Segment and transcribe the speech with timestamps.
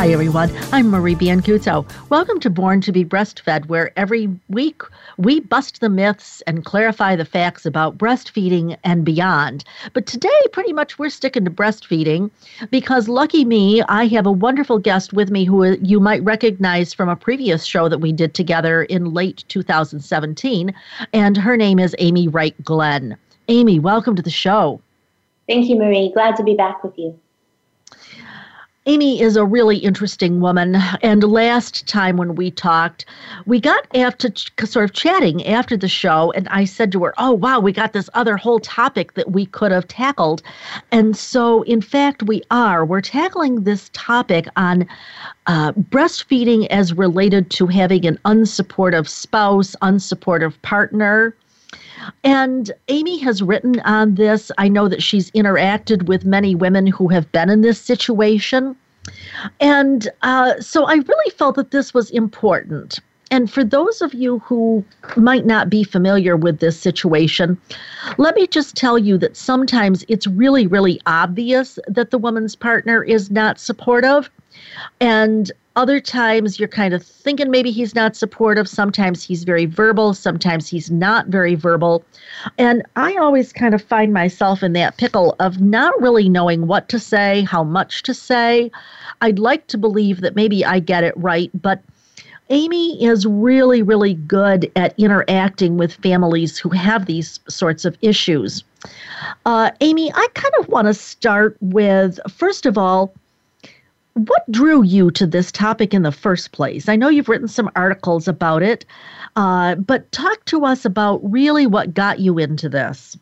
[0.00, 0.50] Hi, everyone.
[0.72, 1.86] I'm Marie Biancuzzo.
[2.08, 4.80] Welcome to Born to be Breastfed, where every week
[5.18, 9.62] we bust the myths and clarify the facts about breastfeeding and beyond.
[9.92, 12.30] But today, pretty much, we're sticking to breastfeeding
[12.70, 17.10] because, lucky me, I have a wonderful guest with me who you might recognize from
[17.10, 20.74] a previous show that we did together in late 2017.
[21.12, 23.18] And her name is Amy Wright Glenn.
[23.48, 24.80] Amy, welcome to the show.
[25.46, 26.10] Thank you, Marie.
[26.14, 27.20] Glad to be back with you.
[28.90, 30.74] Amy is a really interesting woman.
[31.00, 33.04] And last time when we talked,
[33.46, 34.30] we got after
[34.64, 37.92] sort of chatting after the show, and I said to her, Oh, wow, we got
[37.92, 40.42] this other whole topic that we could have tackled.
[40.90, 42.84] And so, in fact, we are.
[42.84, 44.88] We're tackling this topic on
[45.46, 51.36] uh, breastfeeding as related to having an unsupportive spouse, unsupportive partner.
[52.24, 54.50] And Amy has written on this.
[54.58, 58.76] I know that she's interacted with many women who have been in this situation.
[59.60, 63.00] And uh, so I really felt that this was important.
[63.30, 64.84] And for those of you who
[65.16, 67.56] might not be familiar with this situation,
[68.18, 73.04] let me just tell you that sometimes it's really, really obvious that the woman's partner
[73.04, 74.28] is not supportive.
[75.00, 78.68] And other times you're kind of thinking maybe he's not supportive.
[78.68, 80.14] Sometimes he's very verbal.
[80.14, 82.04] Sometimes he's not very verbal.
[82.58, 86.88] And I always kind of find myself in that pickle of not really knowing what
[86.88, 88.70] to say, how much to say.
[89.20, 91.80] I'd like to believe that maybe I get it right, but
[92.50, 98.64] Amy is really, really good at interacting with families who have these sorts of issues.
[99.46, 103.14] Uh, Amy, I kind of want to start with first of all,
[104.14, 106.88] what drew you to this topic in the first place?
[106.88, 108.84] I know you've written some articles about it,
[109.36, 113.16] uh, but talk to us about really what got you into this.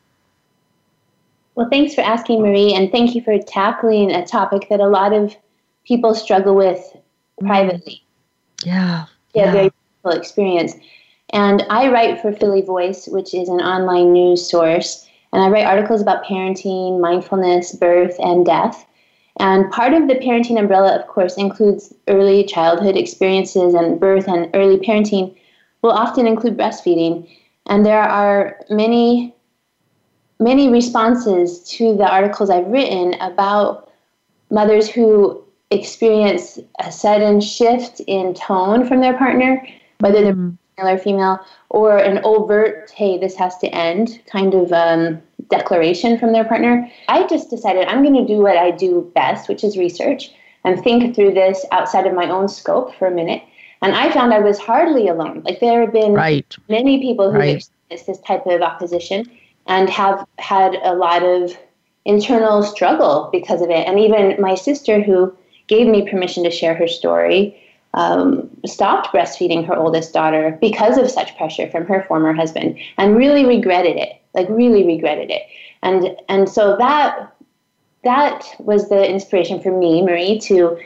[1.54, 5.12] Well, thanks for asking, Marie, and thank you for tackling a topic that a lot
[5.12, 5.34] of
[5.84, 6.96] people struggle with
[7.40, 8.02] privately.
[8.64, 9.06] Yeah.
[9.34, 9.52] Yeah, yeah.
[9.52, 9.72] very
[10.02, 10.74] personal experience.
[11.30, 15.66] And I write for Philly Voice, which is an online news source, and I write
[15.66, 18.86] articles about parenting, mindfulness, birth, and death.
[19.40, 24.50] And part of the parenting umbrella, of course, includes early childhood experiences and birth and
[24.54, 25.36] early parenting
[25.82, 27.28] will often include breastfeeding.
[27.66, 29.34] And there are many,
[30.40, 33.92] many responses to the articles I've written about
[34.50, 39.64] mothers who experience a sudden shift in tone from their partner,
[40.00, 40.82] whether they're mm-hmm.
[40.82, 46.18] male or female, or an overt, hey, this has to end kind of um, declaration
[46.18, 46.90] from their partner.
[47.08, 50.30] I just decided I'm going to do what I do best, which is research,
[50.64, 53.42] and think through this outside of my own scope for a minute.
[53.80, 55.42] And I found I was hardly alone.
[55.44, 56.56] Like there have been right.
[56.68, 57.56] many people who right.
[57.56, 59.24] experienced this type of opposition
[59.66, 61.56] and have had a lot of
[62.04, 63.86] internal struggle because of it.
[63.86, 65.36] And even my sister, who
[65.68, 67.56] gave me permission to share her story,
[67.94, 73.16] um, stopped breastfeeding her oldest daughter because of such pressure from her former husband and
[73.16, 75.42] really regretted it like really regretted it.
[75.82, 77.32] And and so that
[78.04, 80.78] that was the inspiration for me, Marie, to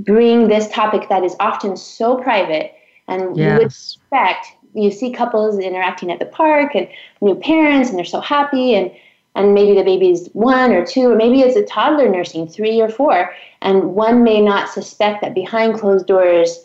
[0.00, 2.72] bring this topic that is often so private
[3.08, 3.46] and yes.
[3.46, 6.86] you would expect you see couples interacting at the park and
[7.22, 8.90] new parents and they're so happy and
[9.34, 12.88] and maybe the baby's one or two or maybe it's a toddler nursing three or
[12.88, 16.64] four and one may not suspect that behind closed doors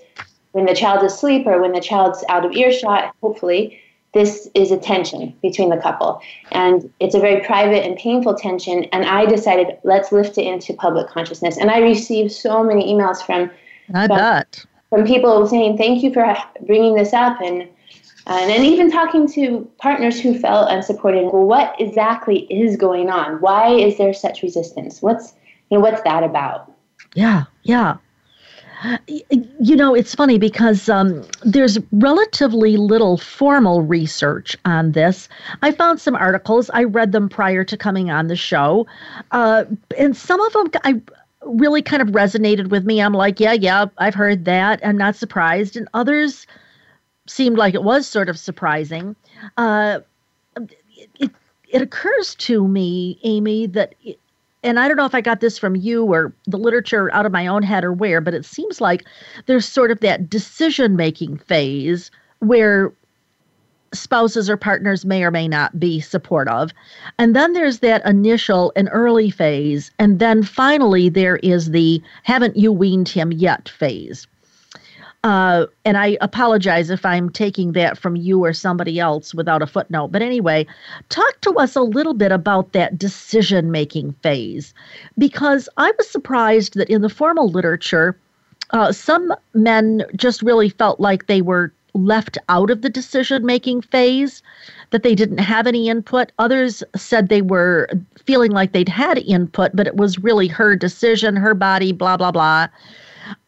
[0.51, 3.79] when the child is asleep or when the child's out of earshot hopefully
[4.13, 6.21] this is a tension between the couple.
[6.51, 8.83] And it's a very private and painful tension.
[8.91, 11.57] And I decided, let's lift it into public consciousness.
[11.57, 13.49] And I received so many emails from,
[13.93, 14.65] I from, bet.
[14.89, 16.35] from people saying, thank you for
[16.65, 17.39] bringing this up.
[17.41, 17.61] And,
[18.27, 21.23] and then even talking to partners who felt unsupported.
[21.23, 23.39] Well, what exactly is going on?
[23.39, 25.01] Why is there such resistance?
[25.01, 25.33] What's,
[25.69, 26.69] you know, what's that about?
[27.15, 27.97] Yeah, yeah.
[29.59, 35.29] You know, it's funny because um, there's relatively little formal research on this.
[35.61, 38.87] I found some articles, I read them prior to coming on the show,
[39.31, 39.65] uh,
[39.97, 41.01] and some of them I
[41.45, 43.01] really kind of resonated with me.
[43.01, 44.79] I'm like, yeah, yeah, I've heard that.
[44.85, 45.75] I'm not surprised.
[45.75, 46.47] And others
[47.27, 49.15] seemed like it was sort of surprising.
[49.57, 49.99] Uh,
[51.19, 51.31] it,
[51.69, 53.95] it, occurs to me, Amy, that
[54.63, 57.31] and I don't know if I got this from you or the literature out of
[57.31, 59.05] my own head or where, but it seems like
[59.47, 62.91] there's sort of that decision making phase where
[63.93, 66.71] spouses or partners may or may not be supportive.
[67.17, 69.91] And then there's that initial and early phase.
[69.99, 74.27] And then finally, there is the haven't you weaned him yet phase.
[75.23, 79.67] Uh, and I apologize if I'm taking that from you or somebody else without a
[79.67, 80.07] footnote.
[80.07, 80.65] But anyway,
[81.09, 84.73] talk to us a little bit about that decision making phase,
[85.19, 88.17] because I was surprised that in the formal literature,
[88.71, 93.81] uh, some men just really felt like they were left out of the decision making
[93.81, 94.41] phase,
[94.89, 96.31] that they didn't have any input.
[96.39, 97.87] Others said they were
[98.25, 102.31] feeling like they'd had input, but it was really her decision, her body, blah, blah,
[102.31, 102.67] blah.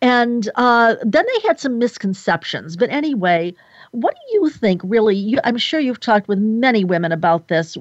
[0.02, 2.75] And uh, then they had some misconceptions.
[2.75, 3.54] But anyway,
[3.92, 5.16] what do you think really?
[5.16, 7.78] You, I'm sure you've talked with many women about this.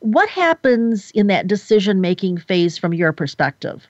[0.00, 3.86] What happens in that decision making phase from your perspective?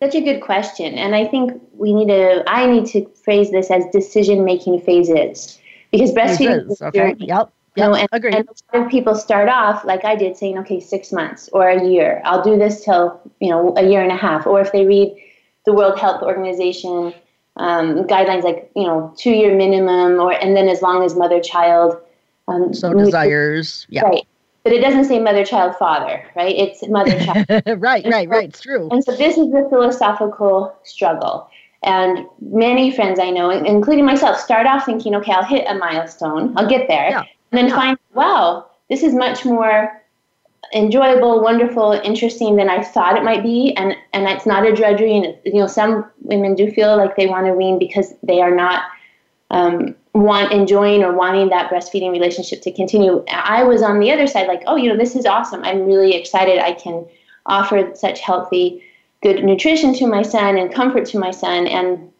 [0.00, 0.94] Such a good question.
[0.94, 5.58] And I think we need to, I need to phrase this as decision making phases
[5.90, 7.08] because breastfeeding is okay.
[7.08, 7.16] Yep.
[7.18, 7.52] Yep.
[7.76, 8.34] You know, and, Agreed.
[8.34, 11.68] and a lot of people start off like I did, saying, "Okay, six months or
[11.68, 12.20] a year.
[12.24, 15.14] I'll do this till you know a year and a half." Or if they read
[15.68, 17.14] the World Health Organization
[17.56, 21.40] um, guidelines, like you know two year minimum, or and then as long as mother
[21.40, 21.96] child.
[22.48, 24.02] Um, so desires, yeah.
[24.02, 24.26] Right
[24.68, 26.54] but it doesn't say mother, child, father, right?
[26.54, 27.46] It's mother, child.
[27.80, 28.50] right, right, right.
[28.50, 28.88] It's true.
[28.90, 31.48] And so this is the philosophical struggle.
[31.84, 36.52] And many friends I know, including myself, start off thinking, okay, I'll hit a milestone,
[36.58, 37.20] I'll get there, yeah.
[37.20, 37.76] and then yeah.
[37.76, 40.02] find, wow, this is much more
[40.74, 45.16] enjoyable, wonderful, interesting than I thought it might be, and and it's not a drudgery.
[45.16, 48.54] And you know, some women do feel like they want to wean because they are
[48.54, 48.84] not
[49.50, 53.24] um, want enjoying or wanting that breastfeeding relationship to continue.
[53.30, 55.64] I was on the other side, like, oh, you know, this is awesome.
[55.64, 56.58] I'm really excited.
[56.58, 57.06] I can
[57.46, 58.82] offer such healthy,
[59.22, 61.66] good nutrition to my son and comfort to my son.
[61.66, 62.12] And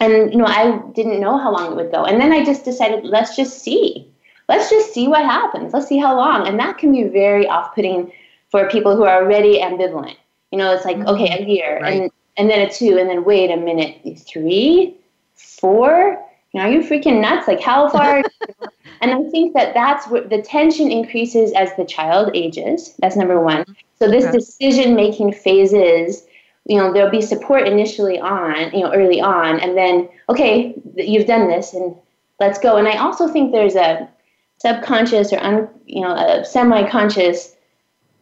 [0.00, 2.04] and you know, I didn't know how long it would go.
[2.04, 4.08] And then I just decided, let's just see.
[4.48, 5.72] Let's just see what happens.
[5.72, 6.46] Let's see how long.
[6.46, 8.12] And that can be very off-putting
[8.50, 10.16] for people who are already ambivalent.
[10.50, 11.08] You know, it's like, mm-hmm.
[11.08, 12.02] okay, a year, right.
[12.02, 14.96] and and then a two, and then wait a minute, three,
[15.34, 17.46] four you know, are you freaking nuts?
[17.46, 18.22] Like, how far?
[19.00, 22.94] and I think that that's what the tension increases as the child ages.
[23.00, 23.64] That's number one.
[23.98, 24.38] So this okay.
[24.38, 26.26] decision making phases,
[26.64, 31.26] you know, there'll be support initially on, you know, early on, and then okay, you've
[31.26, 31.94] done this, and
[32.40, 32.76] let's go.
[32.76, 34.08] And I also think there's a
[34.58, 37.56] subconscious or un, you know, a semi-conscious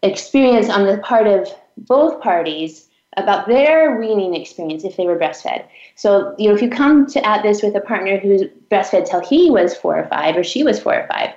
[0.03, 5.65] experience on the part of both parties about their weaning experience if they were breastfed.
[5.95, 9.21] So, you know, if you come to at this with a partner who's breastfed till
[9.21, 11.31] he was four or five or she was four or five,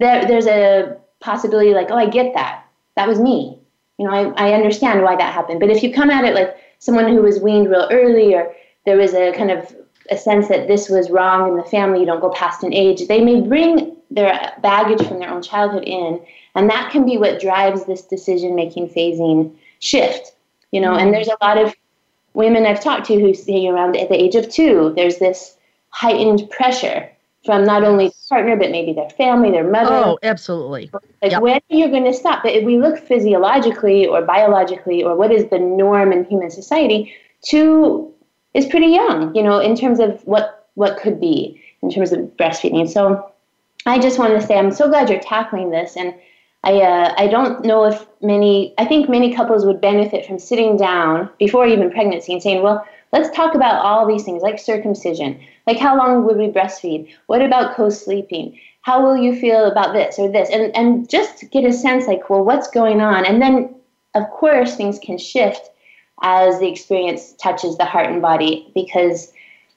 [0.00, 2.64] there, there's a possibility like, oh, I get that.
[2.96, 3.60] That was me.
[3.98, 5.60] You know, I, I understand why that happened.
[5.60, 8.52] But if you come at it like someone who was weaned real early or
[8.84, 9.74] there was a kind of
[10.10, 13.06] a sense that this was wrong in the family, you don't go past an age,
[13.08, 16.20] they may bring their baggage from their own childhood in.
[16.54, 20.34] And that can be what drives this decision making phasing shift
[20.74, 21.12] you know, and mm-hmm.
[21.12, 21.72] there's a lot of
[22.32, 25.56] women I've talked to who say around at the age of two, there's this
[25.90, 27.08] heightened pressure
[27.44, 29.94] from not only the partner, but maybe their family, their mother.
[29.94, 30.90] Oh, absolutely.
[31.22, 31.42] Like yep.
[31.42, 32.42] when you're going to stop.
[32.42, 37.14] But if we look physiologically or biologically, or what is the norm in human society,
[37.42, 38.12] two
[38.54, 42.20] is pretty young, you know, in terms of what what could be in terms of
[42.36, 42.88] breastfeeding.
[42.88, 43.30] So
[43.86, 46.14] I just want to say I'm so glad you're tackling this and
[46.64, 50.76] I uh, I don't know if many I think many couples would benefit from sitting
[50.76, 55.38] down before even pregnancy and saying, well, let's talk about all these things like circumcision,
[55.66, 57.12] like how long would we breastfeed?
[57.26, 58.58] What about co-sleeping?
[58.80, 60.48] How will you feel about this or this?
[60.50, 63.26] And and just get a sense like, well, what's going on?
[63.26, 63.74] And then
[64.14, 65.70] of course things can shift
[66.22, 69.32] as the experience touches the heart and body because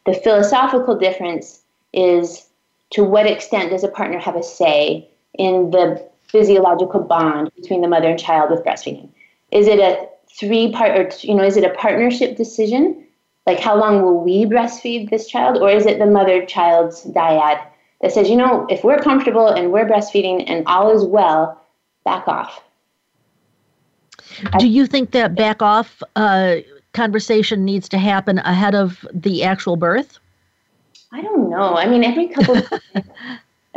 [0.06, 1.62] the philosophical difference
[1.94, 2.46] is
[2.91, 7.88] to what extent does a partner have a say in the physiological bond between the
[7.88, 9.10] mother and child with breastfeeding?
[9.51, 13.03] Is it a three part or you know is it a partnership decision?
[13.46, 17.62] Like how long will we breastfeed this child, or is it the mother child's dyad
[18.01, 21.60] that says, you know, if we're comfortable and we're breastfeeding and all is well,
[22.03, 22.62] back off.
[24.59, 26.57] Do you think that back off uh,
[26.93, 30.19] conversation needs to happen ahead of the actual birth?
[31.12, 31.75] I don't know.
[31.75, 32.62] I mean, every couple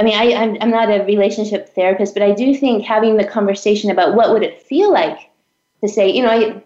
[0.00, 3.25] I mean, I, I'm, I'm not a relationship therapist, but I do think having the
[3.25, 5.30] conversation about what would it feel like
[5.82, 6.62] to say, you know, I,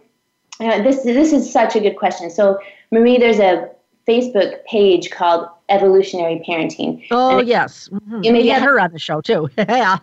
[0.64, 2.30] uh, this this is such a good question.
[2.30, 2.60] So,
[2.92, 3.68] Marie, there's a
[4.06, 7.04] Facebook page called Evolutionary Parenting.
[7.10, 8.22] Oh yes, mm-hmm.
[8.22, 9.50] you may get her on the show too.
[9.58, 9.98] yeah,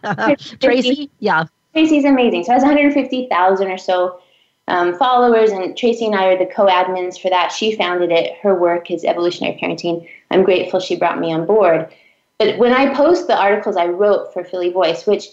[0.59, 1.09] Tracy.
[1.19, 1.45] Yeah.
[1.73, 2.43] Tracy's amazing.
[2.43, 4.19] So has 150,000 or so
[4.67, 7.51] um, followers, and Tracy and I are the co-admins for that.
[7.51, 8.37] She founded it.
[8.41, 10.07] Her work is evolutionary parenting.
[10.29, 11.89] I'm grateful she brought me on board.
[12.37, 15.27] But when I post the articles I wrote for Philly Voice, which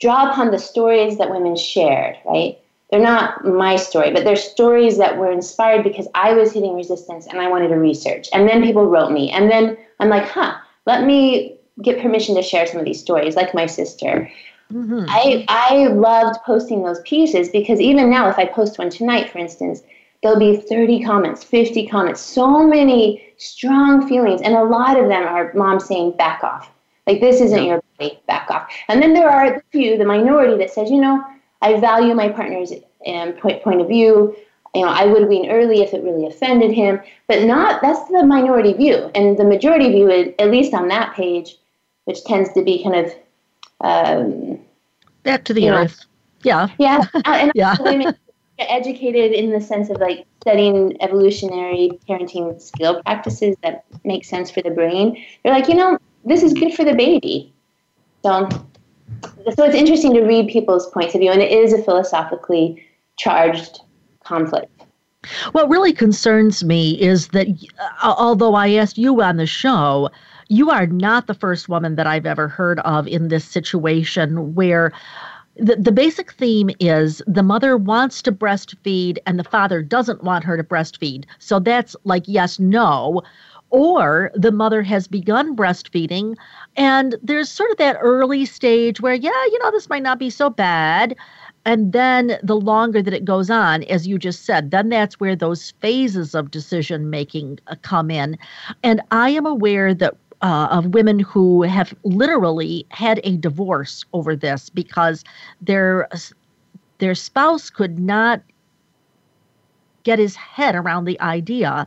[0.00, 2.58] draw upon the stories that women shared, right?
[2.90, 7.26] They're not my story, but they're stories that were inspired because I was hitting resistance
[7.26, 8.28] and I wanted to research.
[8.32, 9.30] And then people wrote me.
[9.30, 10.54] And then I'm like, huh,
[10.86, 14.30] let me get permission to share some of these stories, like my sister.
[14.72, 15.04] Mm-hmm.
[15.08, 19.38] I I loved posting those pieces because even now, if I post one tonight, for
[19.38, 19.82] instance,
[20.24, 25.22] there'll be 30 comments, 50 comments, so many strong feelings, and a lot of them
[25.22, 26.70] are mom saying, back off.
[27.06, 28.72] Like, this isn't your body, back off.
[28.88, 31.22] And then there are the few, the minority that says, you know,
[31.60, 32.72] I value my partner's
[33.06, 34.34] um, point, point of view.
[34.74, 38.24] You know, I would wean early if it really offended him, but not, that's the
[38.24, 39.10] minority view.
[39.14, 41.56] And the majority view, is, at least on that page,
[42.06, 43.14] which tends to be kind of
[43.84, 44.58] um,
[45.22, 46.04] back to the earth.
[46.44, 46.68] Know, yeah.
[46.78, 47.04] Yeah.
[47.24, 48.12] And yeah
[48.58, 54.62] educated in the sense of like studying evolutionary parenting skill practices that make sense for
[54.62, 55.22] the brain.
[55.42, 57.52] They're like, you know, this is good for the baby.
[58.22, 58.48] So,
[59.54, 62.86] so it's interesting to read people's points of view, and it is a philosophically
[63.16, 63.80] charged
[64.24, 64.70] conflict.
[65.52, 67.48] What really concerns me is that
[68.02, 70.10] uh, although I asked you on the show,
[70.48, 74.92] you are not the first woman that I've ever heard of in this situation where
[75.56, 80.44] the, the basic theme is the mother wants to breastfeed and the father doesn't want
[80.44, 81.24] her to breastfeed.
[81.38, 83.22] So that's like yes, no.
[83.70, 86.36] Or the mother has begun breastfeeding
[86.76, 90.30] and there's sort of that early stage where, yeah, you know, this might not be
[90.30, 91.16] so bad.
[91.66, 95.34] And then the longer that it goes on, as you just said, then that's where
[95.34, 98.36] those phases of decision making uh, come in.
[98.82, 104.36] And I am aware that uh, of women who have literally had a divorce over
[104.36, 105.24] this because
[105.62, 106.06] their
[106.98, 108.42] their spouse could not
[110.02, 111.86] get his head around the idea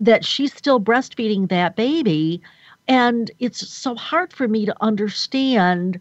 [0.00, 2.42] that she's still breastfeeding that baby.
[2.86, 5.98] And it's so hard for me to understand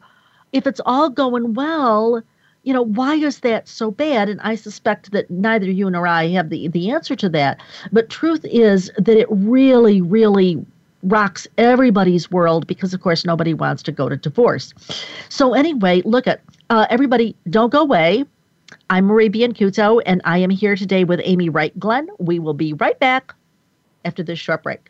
[0.51, 2.21] if it's all going well
[2.63, 4.29] you know why is that so bad?
[4.29, 7.61] And i suspect that neither you nor i have the, the answer to that.
[7.93, 10.65] But truth is that it really really
[11.03, 14.73] rocks everybody's world because, of course, nobody wants to go to divorce.
[15.29, 18.25] So, anyway, look at uh, everybody, don't go away.
[18.89, 22.07] I'm Marie Biancuzzo, and I am here today with Amy Wright Glenn.
[22.19, 23.33] We will be right back
[24.05, 24.89] after this short break.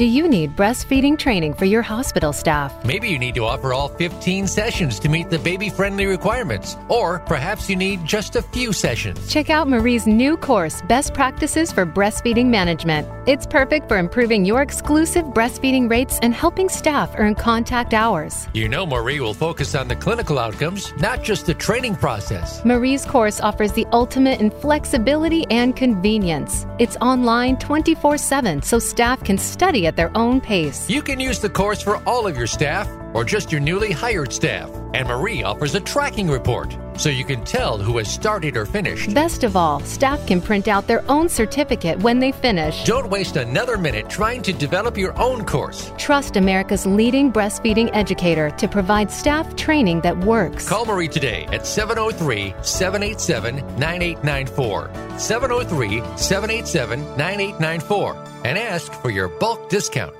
[0.00, 2.72] Do you need breastfeeding training for your hospital staff?
[2.86, 7.18] Maybe you need to offer all 15 sessions to meet the baby friendly requirements, or
[7.26, 9.30] perhaps you need just a few sessions.
[9.30, 13.06] Check out Marie's new course, Best Practices for Breastfeeding Management.
[13.28, 18.48] It's perfect for improving your exclusive breastfeeding rates and helping staff earn contact hours.
[18.54, 22.64] You know, Marie will focus on the clinical outcomes, not just the training process.
[22.64, 26.64] Marie's course offers the ultimate in flexibility and convenience.
[26.78, 30.88] It's online 24 7, so staff can study at their own pace.
[30.88, 34.32] You can use the course for all of your staff or just your newly hired
[34.32, 34.70] staff.
[34.94, 39.14] And Marie offers a tracking report so you can tell who has started or finished.
[39.14, 42.84] Best of all, staff can print out their own certificate when they finish.
[42.84, 45.92] Don't waste another minute trying to develop your own course.
[45.96, 50.68] Trust America's leading breastfeeding educator to provide staff training that works.
[50.68, 54.90] Call Marie today at 703 787 9894.
[55.18, 60.14] 703 787 9894 and ask for your bulk discount.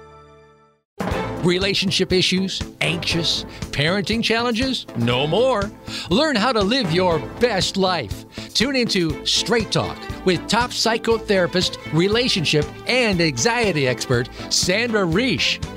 [1.42, 2.60] Relationship issues?
[2.82, 3.44] Anxious?
[3.70, 4.86] Parenting challenges?
[4.96, 5.70] No more.
[6.10, 8.26] Learn how to live your best life.
[8.52, 15.58] Tune into Straight Talk with top psychotherapist, relationship, and anxiety expert Sandra Reish.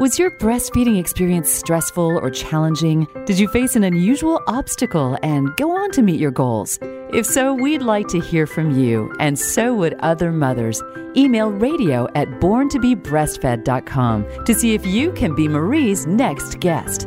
[0.00, 3.06] Was your breastfeeding experience stressful or challenging?
[3.26, 6.78] Did you face an unusual obstacle and go on to meet your goals?
[7.12, 10.82] If so, we'd like to hear from you, and so would other mothers.
[11.18, 17.06] Email radio at borntobebreastfed.com to see if you can be Marie's next guest.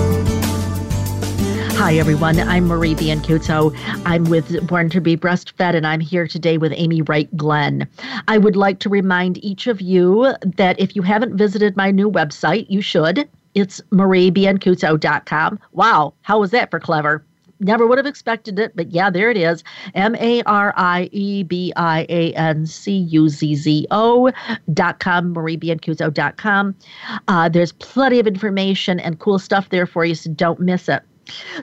[1.73, 2.39] Hi, everyone.
[2.39, 3.75] I'm Marie Biancuzzo.
[4.05, 7.87] I'm with Born to be Breastfed, and I'm here today with Amy Wright Glenn.
[8.27, 12.09] I would like to remind each of you that if you haven't visited my new
[12.09, 13.27] website, you should.
[13.55, 15.59] It's mariebiancuzzo.com.
[15.71, 17.23] Wow, how was that for clever?
[17.59, 19.63] Never would have expected it, but yeah, there it is.
[19.93, 24.31] M A R I E B I A N C U Z Z O
[24.73, 26.75] dot com, mariebiancuzzo dot com.
[27.27, 31.03] Uh, there's plenty of information and cool stuff there for you, so don't miss it.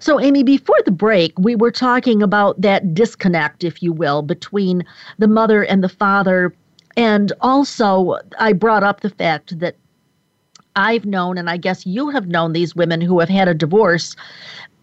[0.01, 4.85] So, Amy, before the break, we were talking about that disconnect, if you will, between
[5.19, 6.55] the mother and the father.
[6.97, 9.77] And also, I brought up the fact that
[10.77, 14.15] I've known, and I guess you have known these women who have had a divorce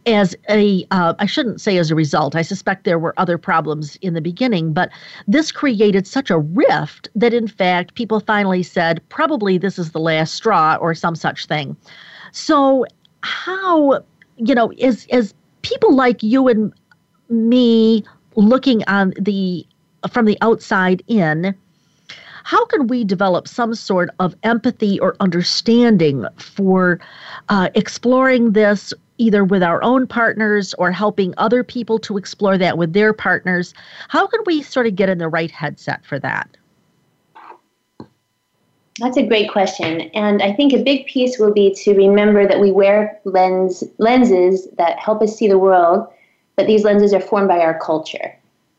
[0.05, 2.35] as a uh, I shouldn't say as a result.
[2.35, 4.89] I suspect there were other problems in the beginning, but
[5.27, 9.99] this created such a rift that in fact people finally said probably this is the
[9.99, 11.75] last straw or some such thing.
[12.31, 12.85] So
[13.21, 14.03] how
[14.37, 16.73] you know, as as people like you and
[17.29, 18.03] me
[18.35, 19.65] looking on the
[20.11, 21.55] from the outside in,
[22.43, 26.99] how can we develop some sort of empathy or understanding for
[27.49, 32.77] uh, exploring this either with our own partners or helping other people to explore that
[32.77, 33.73] with their partners?
[34.09, 36.55] How can we sort of get in the right headset for that?
[38.99, 40.01] That's a great question.
[40.13, 44.67] And I think a big piece will be to remember that we wear lens lenses
[44.77, 46.07] that help us see the world,
[46.55, 48.33] but these lenses are formed by our culture,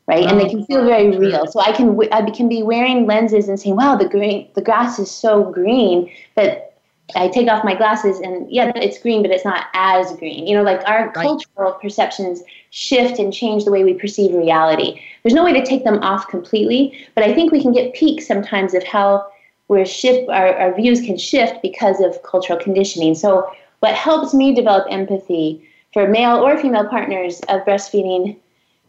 [0.07, 0.25] right?
[0.25, 0.49] And they oh.
[0.49, 1.45] can feel very real.
[1.45, 4.97] So I can I can be wearing lenses and saying, "Wow, the green the grass
[4.97, 6.67] is so green," but
[7.15, 10.47] I take off my glasses and yeah, it's green, but it's not as green.
[10.47, 11.13] You know, like our right.
[11.13, 14.99] cultural perceptions shift and change the way we perceive reality.
[15.21, 18.27] There's no way to take them off completely, but I think we can get peeks
[18.27, 19.27] sometimes of how
[19.67, 23.15] where shift our, our views can shift because of cultural conditioning.
[23.15, 23.49] So
[23.79, 28.37] what helps me develop empathy for male or female partners of breastfeeding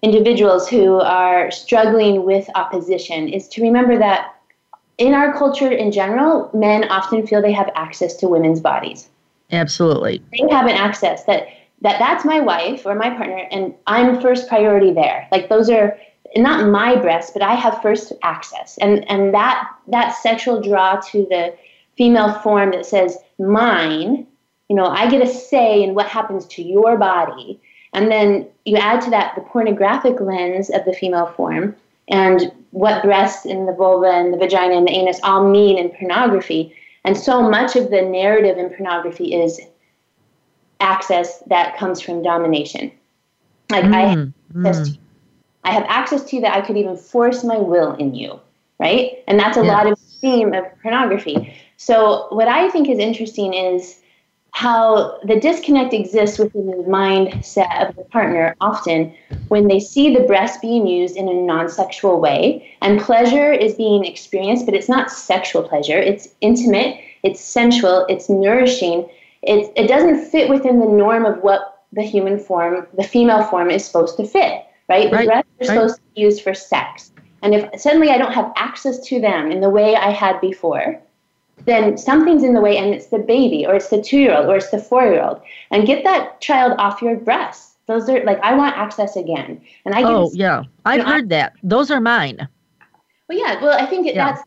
[0.02, 4.34] individuals who are struggling with opposition is to remember that
[4.98, 9.08] in our culture in general, men often feel they have access to women's bodies.
[9.50, 10.22] Absolutely.
[10.32, 11.48] They have an access that
[11.80, 15.28] that that's my wife or my partner and I'm first priority there.
[15.30, 15.96] Like those are
[16.36, 18.78] not my breast, but I have first access.
[18.78, 21.54] And and that that sexual draw to the
[21.96, 24.26] female form that says mine,
[24.68, 27.60] you know, I get a say in what happens to your body.
[27.94, 31.74] And then you add to that the pornographic lens of the female form
[32.08, 35.90] and what breasts and the vulva and the vagina and the anus all mean in
[35.90, 36.74] pornography.
[37.04, 39.60] And so much of the narrative in pornography is
[40.80, 42.92] access that comes from domination.
[43.70, 44.98] Like mm, I access mm.
[45.64, 48.38] I have access to that I could even force my will in you,
[48.78, 49.22] right?
[49.26, 49.72] And that's a yeah.
[49.72, 51.54] lot of theme of pornography.
[51.76, 54.00] So what I think is interesting is
[54.52, 59.14] how the disconnect exists within the mindset of the partner often
[59.48, 64.04] when they see the breast being used in a non-sexual way and pleasure is being
[64.04, 69.08] experienced but it's not sexual pleasure it's intimate it's sensual it's nourishing
[69.42, 73.70] it, it doesn't fit within the norm of what the human form the female form
[73.70, 75.10] is supposed to fit right?
[75.10, 75.66] The breasts are right.
[75.66, 77.12] supposed to be used for sex.
[77.42, 81.00] And if suddenly I don't have access to them in the way I had before,
[81.64, 84.46] then something's in the way and it's the baby or it's the two year old
[84.46, 85.40] or it's the four year old.
[85.70, 87.76] And get that child off your breast.
[87.86, 89.60] Those are like, I want access again.
[89.84, 90.64] And I Oh, yeah.
[90.84, 91.52] I've heard I, that.
[91.62, 92.48] Those are mine.
[93.28, 93.62] Well, yeah.
[93.62, 94.32] Well, I think it, yeah.
[94.32, 94.42] that's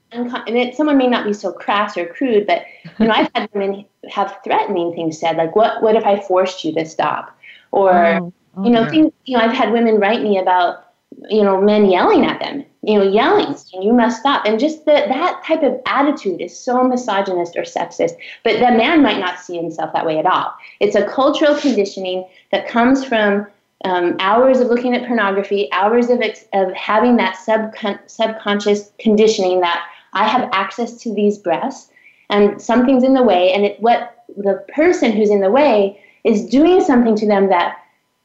[0.47, 2.65] and it, someone may not be so crass or crude, but
[2.99, 5.83] you know, I've had women have threatening things said, like, "What?
[5.83, 7.37] What if I forced you to stop?"
[7.71, 8.33] Or oh.
[8.63, 10.93] You know, things, you know, I've had women write me about,
[11.29, 14.45] you know, men yelling at them, you know, yelling, you must stop.
[14.45, 18.13] And just the, that type of attitude is so misogynist or sexist.
[18.43, 20.53] But the man might not see himself that way at all.
[20.79, 23.47] It's a cultural conditioning that comes from
[23.85, 29.61] um, hours of looking at pornography, hours of, ex- of having that subcon- subconscious conditioning
[29.61, 31.89] that I have access to these breasts
[32.31, 36.45] and something's in the way, and it, what the person who's in the way is
[36.45, 37.77] doing something to them that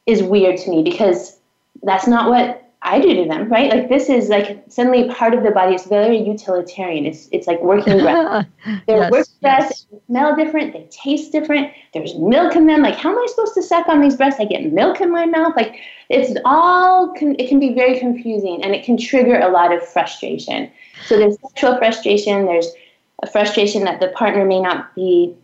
[0.07, 1.37] is weird to me because
[1.83, 3.71] that's not what I do to them, right?
[3.71, 5.75] Like this is like suddenly part of the body.
[5.75, 7.05] It's very utilitarian.
[7.05, 8.47] It's it's like working breath.
[8.87, 9.87] They're yes, working breasts.
[9.91, 10.01] Yes.
[10.07, 10.73] smell different.
[10.73, 11.71] They taste different.
[11.93, 12.83] There's milk in them.
[12.83, 14.39] Like how am I supposed to suck on these breasts?
[14.39, 15.53] I get milk in my mouth.
[15.57, 15.75] Like
[16.09, 17.13] it's all.
[17.17, 20.71] It can be very confusing and it can trigger a lot of frustration.
[21.07, 22.45] So there's sexual frustration.
[22.45, 22.71] There's
[23.23, 25.35] a frustration that the partner may not be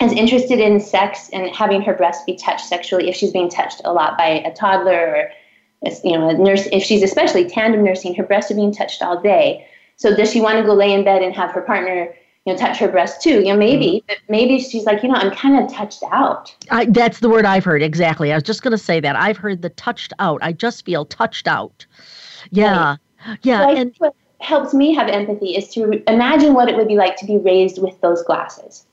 [0.00, 3.80] as interested in sex and having her breast be touched sexually if she's being touched
[3.84, 5.30] a lot by a toddler or
[6.04, 9.20] you know, a nurse, if she's especially tandem nursing, her breasts are being touched all
[9.20, 9.66] day.
[9.96, 12.58] So does she want to go lay in bed and have her partner, you know,
[12.58, 13.40] touch her breast too?
[13.40, 14.06] You know, maybe, mm-hmm.
[14.08, 16.54] but maybe she's like, you know, I'm kind of touched out.
[16.70, 17.82] I, that's the word I've heard.
[17.82, 18.32] Exactly.
[18.32, 19.16] I was just going to say that.
[19.16, 20.40] I've heard the touched out.
[20.42, 21.86] I just feel touched out.
[22.50, 22.96] Yeah.
[23.26, 23.38] Right.
[23.42, 23.62] Yeah.
[23.62, 27.16] So and what helps me have empathy is to imagine what it would be like
[27.16, 28.84] to be raised with those glasses.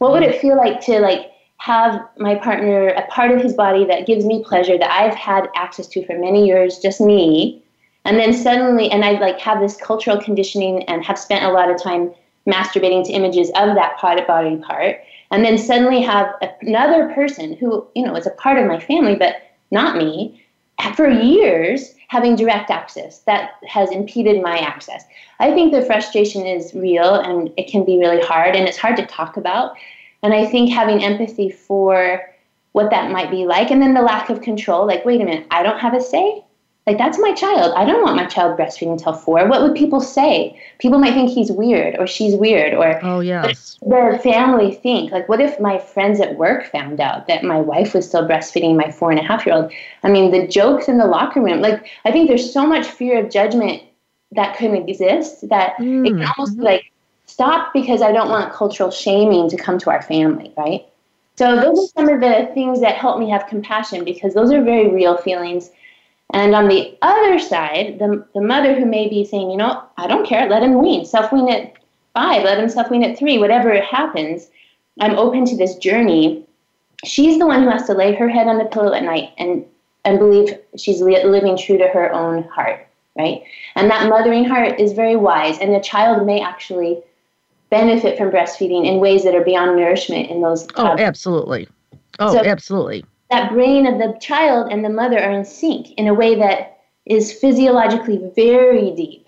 [0.00, 3.84] What would it feel like to like have my partner a part of his body
[3.84, 7.62] that gives me pleasure that I've had access to for many years, just me.
[8.06, 11.70] And then suddenly, and I like have this cultural conditioning and have spent a lot
[11.70, 12.14] of time
[12.48, 14.96] masturbating to images of that part body part.
[15.30, 19.16] And then suddenly have another person who, you know, is a part of my family,
[19.16, 19.36] but
[19.70, 20.39] not me,
[20.96, 25.04] for years having direct access that has impeded my access.
[25.38, 28.96] I think the frustration is real and it can be really hard and it's hard
[28.96, 29.76] to talk about.
[30.22, 32.22] And I think having empathy for
[32.72, 35.46] what that might be like, and then the lack of control like, wait a minute,
[35.50, 36.44] I don't have a say?
[36.86, 37.74] Like, that's my child.
[37.76, 39.46] I don't want my child breastfeeding until four.
[39.46, 40.60] What would people say?
[40.78, 43.78] People might think he's weird or she's weird or oh, yes.
[43.82, 45.12] the family think.
[45.12, 48.76] Like, what if my friends at work found out that my wife was still breastfeeding
[48.76, 49.72] my four and a half year old?
[50.02, 51.60] I mean, the jokes in the locker room.
[51.60, 53.82] Like, I think there's so much fear of judgment
[54.32, 56.06] that couldn't exist that mm.
[56.06, 56.62] it can almost mm-hmm.
[56.62, 56.92] like
[57.26, 60.86] stop because I don't want cultural shaming to come to our family, right?
[61.36, 64.62] So those are some of the things that help me have compassion because those are
[64.62, 65.70] very real feelings.
[66.32, 70.06] And on the other side, the, the mother who may be saying, you know, I
[70.06, 71.74] don't care, let him wean, self wean at
[72.14, 74.48] five, let him self wean at three, whatever happens,
[75.00, 76.44] I'm open to this journey.
[77.04, 79.64] She's the one who has to lay her head on the pillow at night and,
[80.04, 83.42] and believe she's li- living true to her own heart, right?
[83.74, 87.02] And that mothering heart is very wise, and the child may actually
[87.70, 90.66] benefit from breastfeeding in ways that are beyond nourishment in those.
[90.74, 91.68] Oh, um, absolutely.
[92.18, 93.04] Oh, so absolutely.
[93.30, 96.80] That brain of the child and the mother are in sync in a way that
[97.06, 99.26] is physiologically very deep,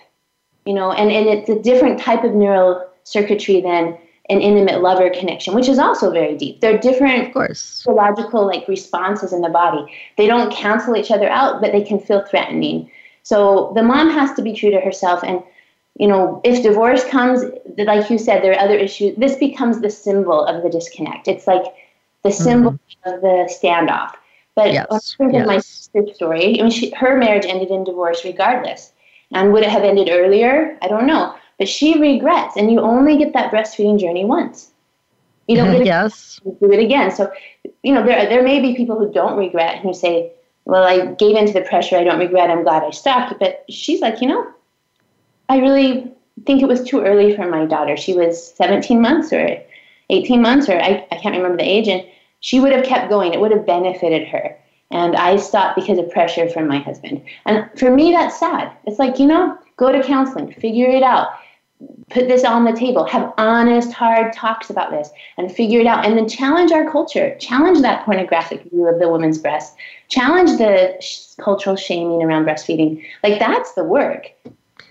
[0.66, 5.10] you know, and, and it's a different type of neural circuitry than an intimate lover
[5.10, 6.60] connection, which is also very deep.
[6.60, 7.82] There are different of course.
[7.82, 9.84] physiological like responses in the body.
[10.16, 12.90] They don't cancel each other out, but they can feel threatening.
[13.24, 15.42] So the mom has to be true to herself and
[15.98, 17.44] you know, if divorce comes,
[17.76, 19.14] like you said, there are other issues.
[19.18, 21.28] This becomes the symbol of the disconnect.
[21.28, 21.64] It's like
[22.22, 22.42] the mm-hmm.
[22.42, 23.10] symbol mm-hmm.
[23.10, 24.14] of the standoff.
[24.54, 25.14] But yes.
[25.14, 25.42] think yes.
[25.42, 26.58] of my sister's story.
[26.58, 28.92] I mean, she, her marriage ended in divorce regardless.
[29.32, 30.76] And would it have ended earlier?
[30.82, 31.34] I don't know.
[31.58, 34.70] But she regrets, and you only get that breastfeeding journey once.
[35.48, 36.40] You don't get yes.
[36.44, 37.10] do it again.
[37.10, 37.32] So,
[37.82, 40.32] you know, there there may be people who don't regret who say,
[40.64, 41.96] "Well, I gave in to the pressure.
[41.96, 42.50] I don't regret.
[42.50, 44.46] I'm glad I stopped." But she's like, you know,
[45.48, 46.10] I really
[46.46, 47.96] think it was too early for my daughter.
[47.96, 49.58] She was 17 months or
[50.10, 52.04] 18 months, or I, I can't remember the age, and
[52.40, 53.32] she would have kept going.
[53.32, 54.56] It would have benefited her.
[54.90, 57.22] And I stopped because of pressure from my husband.
[57.46, 58.70] And for me, that's sad.
[58.84, 61.28] It's like, you know, go to counseling, figure it out,
[62.10, 66.04] put this on the table, have honest, hard talks about this, and figure it out.
[66.04, 69.74] And then challenge our culture, challenge that pornographic view of the woman's breast,
[70.08, 73.02] challenge the sh- cultural shaming around breastfeeding.
[73.22, 74.30] Like, that's the work.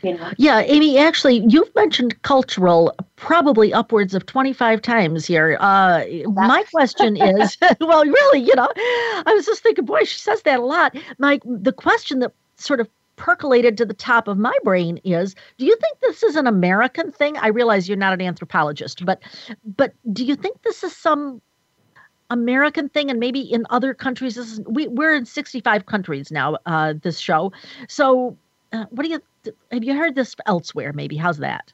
[0.03, 0.31] You know?
[0.37, 5.57] Yeah, Amy, actually, you've mentioned cultural probably upwards of 25 times here.
[5.59, 10.41] Uh, my question is well, really, you know, I was just thinking, boy, she says
[10.43, 10.95] that a lot.
[11.19, 15.65] My The question that sort of percolated to the top of my brain is do
[15.65, 19.21] you think this is an american thing i realize you're not an anthropologist but
[19.75, 21.39] but do you think this is some
[22.31, 26.57] american thing and maybe in other countries this is, we, we're in 65 countries now
[26.65, 27.51] uh, this show
[27.87, 28.35] so
[28.71, 29.21] uh, what do you
[29.71, 30.93] have you heard this elsewhere?
[30.93, 31.73] Maybe how's that?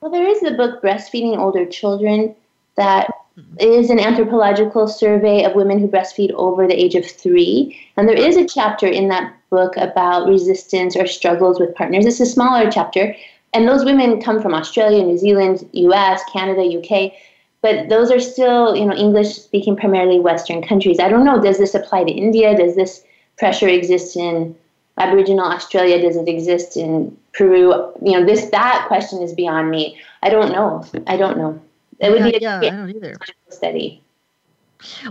[0.00, 2.34] Well, there is the book Breastfeeding Older Children
[2.76, 3.56] that mm-hmm.
[3.60, 7.78] is an anthropological survey of women who breastfeed over the age of three.
[7.96, 12.06] And there is a chapter in that book about resistance or struggles with partners.
[12.06, 13.14] It's a smaller chapter.
[13.54, 17.12] And those women come from Australia, New Zealand, US, Canada, UK.
[17.60, 20.98] but those are still, you know, English speaking primarily Western countries.
[20.98, 22.56] I don't know, does this apply to India?
[22.56, 23.04] Does this
[23.36, 24.56] pressure exist in
[24.98, 26.00] Aboriginal Australia?
[26.00, 27.72] doesn't exist in Peru?
[28.02, 30.00] You know, this that question is beyond me.
[30.22, 30.84] I don't know.
[31.06, 31.60] I don't know.
[31.98, 33.14] It would yeah, be a yeah, I don't either.
[33.48, 34.02] study.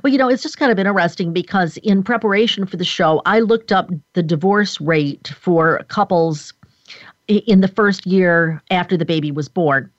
[0.04, 3.40] Well, you know, it's just kind of interesting because in preparation for the show, I
[3.40, 6.54] looked up the divorce rate for couples
[7.28, 9.90] in the first year after the baby was born.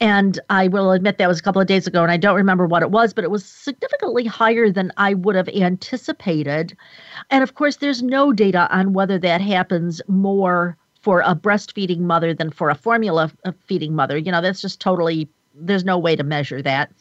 [0.00, 2.66] And I will admit that was a couple of days ago, and I don't remember
[2.66, 6.76] what it was, but it was significantly higher than I would have anticipated.
[7.30, 12.34] And of course, there's no data on whether that happens more for a breastfeeding mother
[12.34, 13.30] than for a formula
[13.66, 14.18] feeding mother.
[14.18, 16.92] You know, that's just totally there's no way to measure that.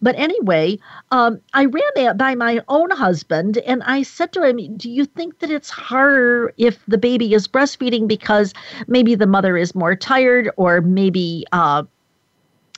[0.00, 0.78] But anyway,
[1.10, 5.04] um, I ran that by my own husband and I said to him, Do you
[5.04, 8.54] think that it's harder if the baby is breastfeeding because
[8.86, 11.84] maybe the mother is more tired or maybe, uh,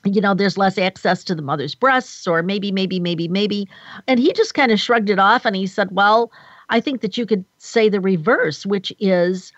[0.05, 3.69] you know, there's less access to the mother's breasts or maybe, maybe, maybe, maybe.
[4.07, 6.33] And he just kind of shrugged it off and he said, Well,
[6.71, 9.53] I think that you could say the reverse, which is,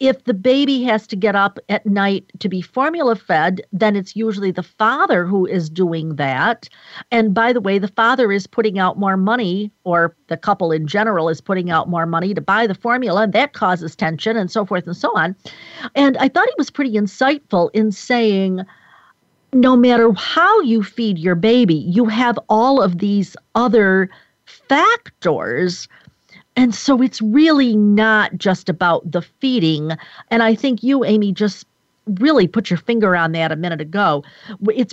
[0.00, 4.14] if the baby has to get up at night to be formula fed, then it's
[4.14, 6.68] usually the father who is doing that.
[7.10, 10.86] And by the way, the father is putting out more money, or the couple in
[10.86, 14.50] general is putting out more money to buy the formula, and that causes tension and
[14.50, 15.34] so forth and so on.
[15.94, 18.64] And I thought he was pretty insightful in saying,
[19.52, 24.10] no matter how you feed your baby, you have all of these other
[24.44, 25.88] factors
[26.58, 29.92] and so it's really not just about the feeding.
[30.32, 31.68] And I think you, Amy, just
[32.06, 34.24] really put your finger on that a minute ago.
[34.74, 34.92] It's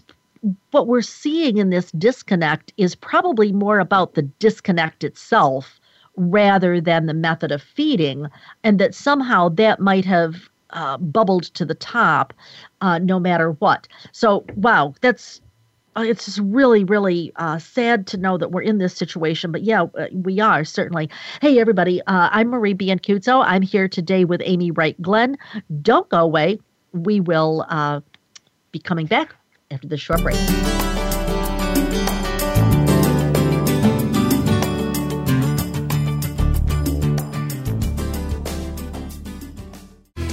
[0.70, 5.80] what we're seeing in this disconnect is probably more about the disconnect itself
[6.18, 8.28] rather than the method of feeding,
[8.64, 12.34] and that somehow that might have uh, bubbled to the top
[12.82, 13.88] uh, no matter what.
[14.12, 15.42] So, wow, that's
[15.98, 19.52] uh, it's just really, really uh, sad to know that we're in this situation.
[19.52, 21.10] But yeah, uh, we are certainly.
[21.42, 23.44] Hey, everybody, uh, I'm Marie Biancuzzo.
[23.46, 25.38] I'm here today with Amy Wright Glenn.
[25.82, 26.60] Don't go away.
[26.92, 28.02] We will uh,
[28.72, 29.36] be coming back
[29.72, 30.36] after this short break.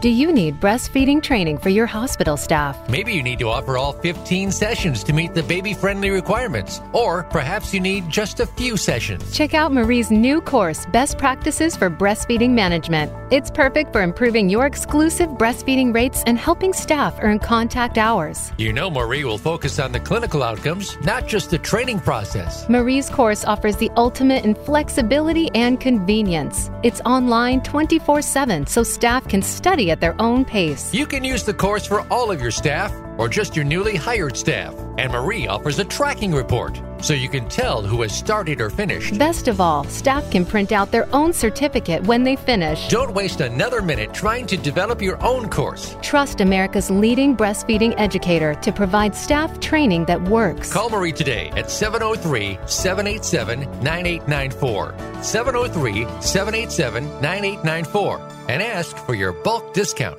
[0.00, 2.88] Do you need breastfeeding training for your hospital staff?
[2.88, 6.80] Maybe you need to offer all 15 sessions to meet the baby friendly requirements.
[6.92, 9.36] Or perhaps you need just a few sessions.
[9.36, 13.12] Check out Marie's new course, Best Practices for Breastfeeding Management.
[13.32, 18.52] It's perfect for improving your exclusive breastfeeding rates and helping staff earn contact hours.
[18.56, 22.68] You know, Marie will focus on the clinical outcomes, not just the training process.
[22.68, 26.70] Marie's course offers the ultimate in flexibility and convenience.
[26.84, 30.92] It's online 24 7 so staff can study at their own pace.
[30.92, 34.36] You can use the course for all of your staff or just your newly hired
[34.36, 34.74] staff.
[34.96, 39.18] And Marie offers a tracking report so you can tell who has started or finished.
[39.18, 42.88] Best of all, staff can print out their own certificate when they finish.
[42.88, 45.96] Don't waste another minute trying to develop your own course.
[46.02, 50.72] Trust America's leading breastfeeding educator to provide staff training that works.
[50.72, 54.94] Call Marie today at 703 787 9894.
[55.22, 60.18] 703 787 9894 and ask for your bulk discount.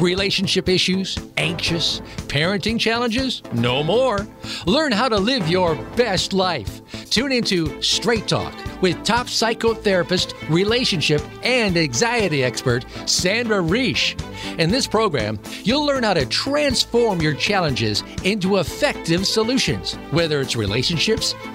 [0.00, 1.18] Relationship issues?
[1.36, 2.00] Anxious?
[2.26, 3.42] Parenting challenges?
[3.52, 4.26] No more.
[4.66, 6.80] Learn how to live your best life.
[7.10, 14.18] Tune into Straight Talk with top psychotherapist, relationship, and anxiety expert Sandra Reish.
[14.58, 20.56] In this program, you'll learn how to transform your challenges into effective solutions, whether it's
[20.56, 21.34] relationships,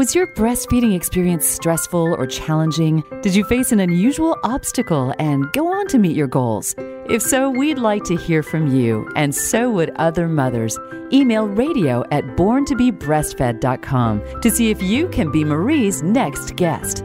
[0.00, 3.04] Was your breastfeeding experience stressful or challenging?
[3.20, 6.74] Did you face an unusual obstacle and go on to meet your goals?
[6.78, 10.78] If so, we'd like to hear from you, and so would other mothers.
[11.12, 17.04] Email radio at borntobebreastfed.com to see if you can be Marie's next guest.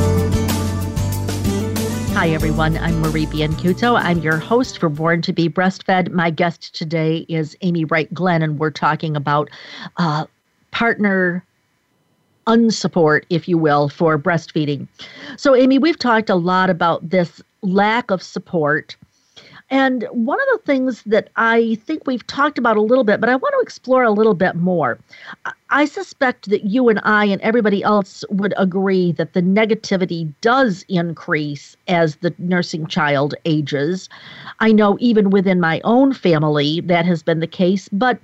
[2.13, 2.77] Hi, everyone.
[2.77, 3.97] I'm Marie Biancuzzo.
[3.99, 6.11] I'm your host for Born to be Breastfed.
[6.11, 9.49] My guest today is Amy Wright Glenn, and we're talking about
[9.97, 10.25] uh,
[10.71, 11.43] partner
[12.47, 14.87] unsupport, if you will, for breastfeeding.
[15.37, 18.95] So, Amy, we've talked a lot about this lack of support
[19.71, 23.29] and one of the things that I think we've talked about a little bit, but
[23.29, 24.99] I want to explore a little bit more.
[25.69, 30.83] I suspect that you and I and everybody else would agree that the negativity does
[30.89, 34.09] increase as the nursing child ages.
[34.59, 38.19] I know even within my own family that has been the case, but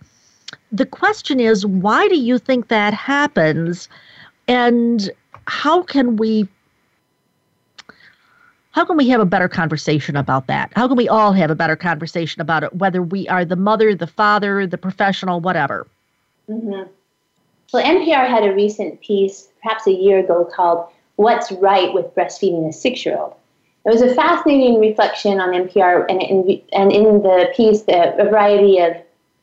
[0.73, 3.88] the question is why do you think that happens?
[4.49, 5.10] And
[5.45, 6.49] how can we
[8.77, 10.71] how can we have a better conversation about that?
[10.75, 13.95] How can we all have a better conversation about it, whether we are the mother,
[13.95, 15.87] the father, the professional, whatever?
[16.47, 16.83] Mm-hmm.
[17.73, 22.69] Well, NPR had a recent piece, perhaps a year ago, called What's Right with Breastfeeding
[22.69, 23.33] a Six Year Old.
[23.87, 28.77] It was a fascinating reflection on NPR, and in, and in the piece, a variety
[28.77, 28.95] of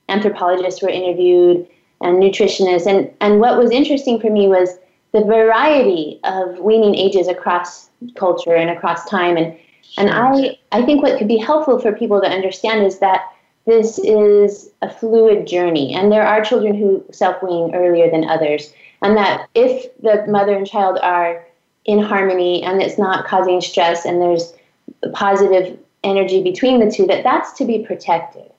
[0.08, 1.66] anthropologists were interviewed
[2.00, 2.86] and nutritionists.
[2.86, 4.78] And, and what was interesting for me was
[5.14, 9.36] the variety of weaning ages across culture and across time.
[9.36, 9.56] And
[9.96, 13.22] and I I think what could be helpful for people to understand is that
[13.64, 18.74] this is a fluid journey, and there are children who self wean earlier than others,
[19.02, 21.46] and that if the mother and child are
[21.84, 24.52] in harmony and it's not causing stress and there's
[25.12, 28.50] positive energy between the two, that that's to be protected.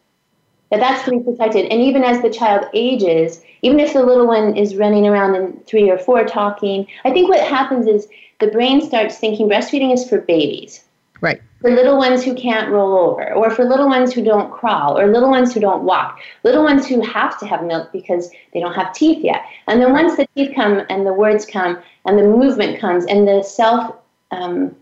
[0.76, 1.72] That that's to be protected.
[1.72, 5.58] And even as the child ages, even if the little one is running around in
[5.66, 8.10] three or four talking, I think what happens is
[8.42, 10.84] the brain starts thinking breastfeeding is for babies.
[11.22, 11.42] Right.
[11.62, 15.08] For little ones who can't roll over, or for little ones who don't crawl, or
[15.08, 18.76] little ones who don't walk, little ones who have to have milk because they don't
[18.76, 19.44] have teeth yet.
[19.70, 23.26] And then once the teeth come and the words come and the movement comes and
[23.26, 23.96] the self
[24.32, 24.76] um,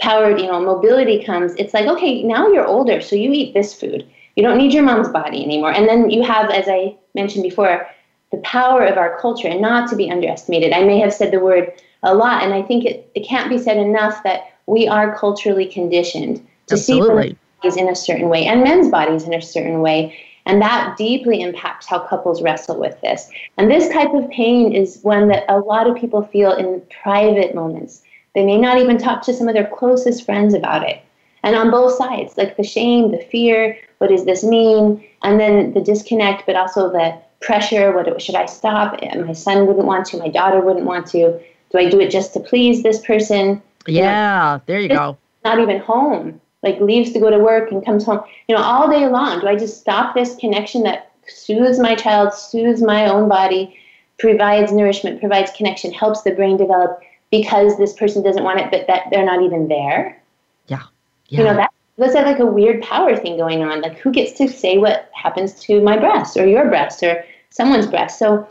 [0.00, 3.74] powered, you know, mobility comes, it's like, okay, now you're older, so you eat this
[3.74, 4.08] food.
[4.36, 5.72] You don't need your mom's body anymore.
[5.72, 7.86] And then you have, as I mentioned before,
[8.30, 10.72] the power of our culture and not to be underestimated.
[10.72, 12.42] I may have said the word a lot.
[12.42, 16.74] And I think it, it can't be said enough that we are culturally conditioned to
[16.74, 17.30] Absolutely.
[17.30, 20.18] see bodies in a certain way and men's bodies in a certain way.
[20.46, 23.30] And that deeply impacts how couples wrestle with this.
[23.58, 27.54] And this type of pain is one that a lot of people feel in private
[27.54, 28.02] moments.
[28.34, 31.00] They may not even talk to some of their closest friends about it.
[31.44, 35.02] And on both sides, like the shame, the fear, what does this mean?
[35.22, 39.00] And then the disconnect, but also the pressure, what should I stop?
[39.00, 41.40] My son wouldn't want to, my daughter wouldn't want to.
[41.70, 43.62] Do I do it just to please this person?
[43.86, 45.16] Yeah, you know, there you go.
[45.44, 48.90] Not even home, like leaves to go to work and comes home, you know, all
[48.90, 49.38] day long.
[49.38, 53.78] Do I just stop this connection that soothes my child, soothes my own body,
[54.18, 58.88] provides nourishment, provides connection, helps the brain develop because this person doesn't want it, but
[58.88, 60.20] that they're not even there?
[60.66, 60.82] Yeah.
[61.28, 61.38] yeah.
[61.38, 61.66] You know,
[61.98, 63.82] that that's like a weird power thing going on.
[63.82, 67.86] Like who gets to say what happens to my breast or your breast or someone's
[67.86, 68.18] breast?
[68.18, 68.48] So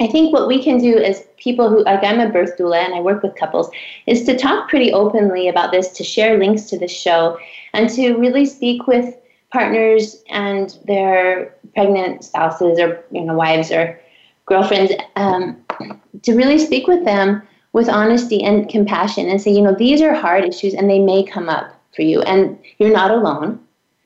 [0.00, 2.94] I think what we can do as people who, like I'm a birth doula and
[2.94, 3.68] I work with couples,
[4.06, 7.36] is to talk pretty openly about this, to share links to this show,
[7.72, 9.16] and to really speak with
[9.50, 14.00] partners and their pregnant spouses or you know wives or
[14.46, 15.60] girlfriends, um,
[16.22, 20.14] to really speak with them with honesty and compassion and say, you know, these are
[20.14, 23.60] hard issues and they may come up for you, and you're not alone,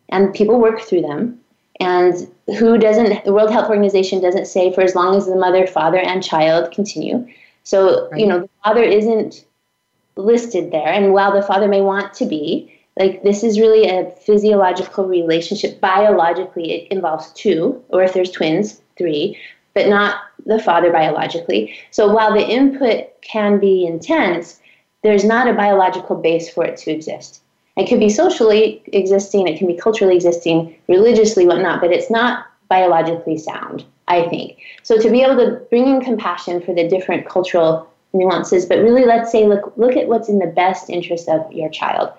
[0.08, 1.38] and people work through them.
[1.80, 2.14] And
[2.58, 5.98] who doesn't, the World Health Organization doesn't say for as long as the mother, father,
[5.98, 7.26] and child continue.
[7.64, 8.20] So, right.
[8.20, 9.44] you know, the father isn't
[10.16, 10.86] listed there.
[10.86, 15.80] And while the father may want to be, like this is really a physiological relationship.
[15.80, 19.38] Biologically, it involves two, or if there's twins, three,
[19.74, 21.74] but not the father biologically.
[21.90, 24.60] So while the input can be intense,
[25.02, 27.41] there's not a biological base for it to exist.
[27.76, 32.46] It could be socially existing, it can be culturally existing, religiously, whatnot, but it's not
[32.68, 34.58] biologically sound, I think.
[34.82, 39.04] So to be able to bring in compassion for the different cultural nuances, but really
[39.04, 42.12] let's say, look, look at what's in the best interest of your child.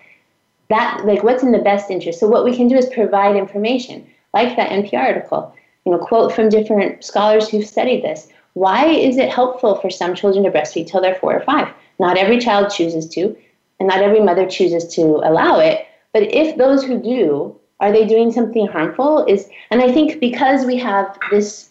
[0.69, 2.19] That like what's in the best interest.
[2.19, 5.53] So what we can do is provide information, like that NPR article,
[5.85, 8.27] you know, quote from different scholars who've studied this.
[8.53, 11.67] Why is it helpful for some children to breastfeed till they're four or five?
[11.99, 13.35] Not every child chooses to,
[13.83, 15.85] and not every mother chooses to allow it.
[16.13, 19.25] But if those who do, are they doing something harmful?
[19.25, 21.69] Is and I think because we have this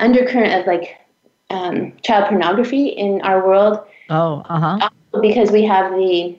[0.00, 0.96] undercurrent of like
[1.50, 3.78] um, child pornography in our world.
[4.10, 4.90] Oh, uh huh.
[5.20, 6.36] Because we have the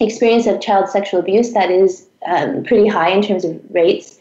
[0.00, 4.18] experience of child sexual abuse that is um, pretty high in terms of rates.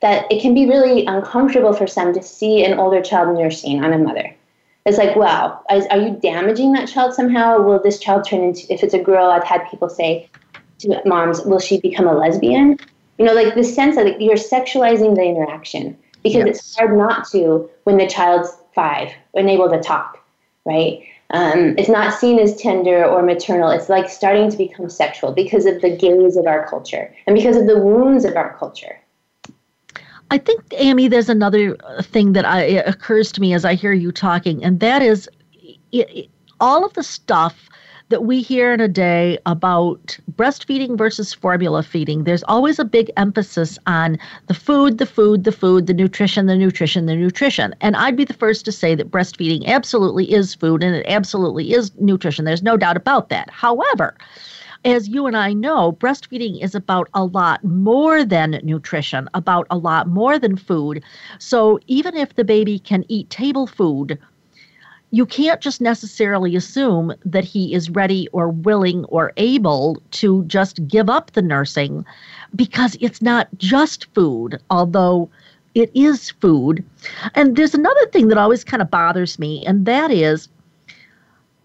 [0.00, 3.92] That it can be really uncomfortable for some to see an older child nursing on
[3.92, 4.32] a mother.
[4.86, 7.60] It's like, wow, is, are you damaging that child somehow?
[7.60, 10.28] Will this child turn into, if it's a girl, I've had people say
[10.78, 12.78] to moms, will she become a lesbian?
[13.18, 16.58] You know, like the sense that like, you're sexualizing the interaction because yes.
[16.58, 20.24] it's hard not to when the child's five and able to talk,
[20.64, 21.02] right?
[21.30, 23.70] Um, it's not seen as tender or maternal.
[23.70, 27.56] It's like starting to become sexual because of the gaze of our culture and because
[27.56, 28.97] of the wounds of our culture.
[30.30, 33.92] I think, Amy, there's another uh, thing that I, occurs to me as I hear
[33.92, 35.28] you talking, and that is
[35.92, 36.28] it,
[36.60, 37.68] all of the stuff
[38.10, 43.10] that we hear in a day about breastfeeding versus formula feeding, there's always a big
[43.16, 47.74] emphasis on the food, the food, the food, the nutrition, the nutrition, the nutrition.
[47.80, 51.72] And I'd be the first to say that breastfeeding absolutely is food and it absolutely
[51.72, 52.44] is nutrition.
[52.44, 53.50] There's no doubt about that.
[53.50, 54.16] However,
[54.84, 59.76] as you and I know, breastfeeding is about a lot more than nutrition, about a
[59.76, 61.02] lot more than food.
[61.38, 64.18] So even if the baby can eat table food,
[65.10, 70.86] you can't just necessarily assume that he is ready or willing or able to just
[70.86, 72.04] give up the nursing
[72.54, 75.30] because it's not just food, although
[75.74, 76.84] it is food.
[77.34, 80.48] And there's another thing that always kind of bothers me, and that is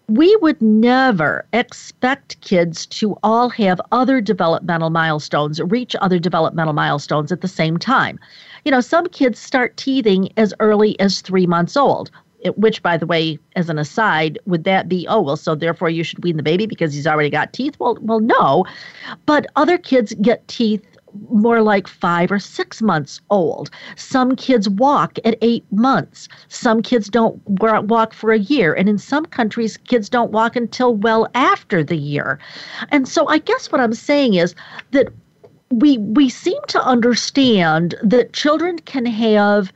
[0.08, 7.32] we would never expect kids to all have other developmental milestones, reach other developmental milestones
[7.32, 8.20] at the same time.
[8.66, 12.12] You know, some kids start teething as early as three months old.
[12.58, 16.04] which, by the way, as an aside, would that be, oh, well, so therefore you
[16.04, 17.76] should wean the baby because he's already got teeth?
[17.80, 18.66] Well, well, no.
[19.26, 20.86] But other kids get teeth
[21.30, 23.70] more like five or six months old.
[23.96, 26.28] Some kids walk at eight months.
[26.48, 28.74] Some kids don't walk for a year.
[28.74, 32.40] And in some countries, kids don't walk until well after the year.
[32.90, 34.56] And so I guess what I'm saying is
[34.92, 35.08] that
[35.72, 39.72] we we seem to understand that children can have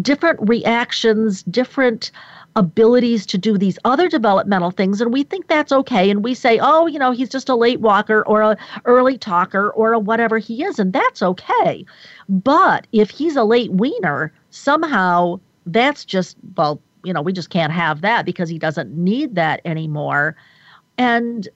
[0.00, 2.10] different reactions, different
[2.56, 6.58] abilities to do these other developmental things and we think that's okay and we say
[6.60, 10.38] oh you know he's just a late walker or a early talker or a whatever
[10.38, 11.84] he is and that's okay.
[12.28, 17.72] But if he's a late weaner somehow that's just well you know we just can't
[17.72, 20.36] have that because he doesn't need that anymore.
[20.98, 21.48] And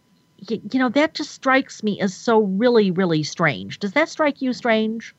[0.48, 3.78] you know that just strikes me as so really really strange.
[3.80, 5.14] Does that strike you strange?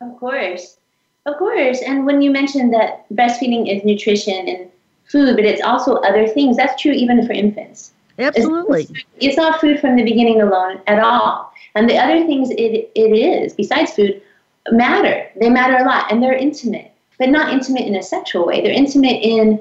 [0.00, 0.78] Of course.
[1.24, 1.82] Of course.
[1.82, 4.70] And when you mentioned that breastfeeding is nutrition and
[5.06, 6.56] food, but it's also other things.
[6.56, 7.92] That's true even for infants.
[8.18, 8.82] Absolutely.
[8.82, 11.52] It's, it's, not food from the beginning alone at all.
[11.74, 14.22] And the other things it, it is, besides food,
[14.70, 15.30] matter.
[15.38, 16.10] They matter a lot.
[16.10, 18.62] And they're intimate, but not intimate in a sexual way.
[18.62, 19.60] They're intimate in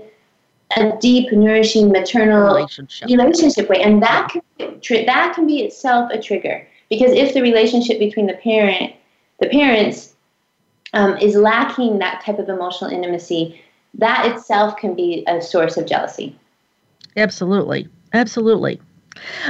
[0.77, 3.81] a deep, nourishing, maternal relationship, relationship way.
[3.81, 4.41] And that can,
[5.05, 6.65] that can be itself a trigger.
[6.89, 8.93] Because if the relationship between the parent,
[9.39, 10.13] the parents,
[10.93, 13.61] um, is lacking that type of emotional intimacy,
[13.97, 16.35] that itself can be a source of jealousy.
[17.17, 17.87] Absolutely.
[18.13, 18.81] Absolutely.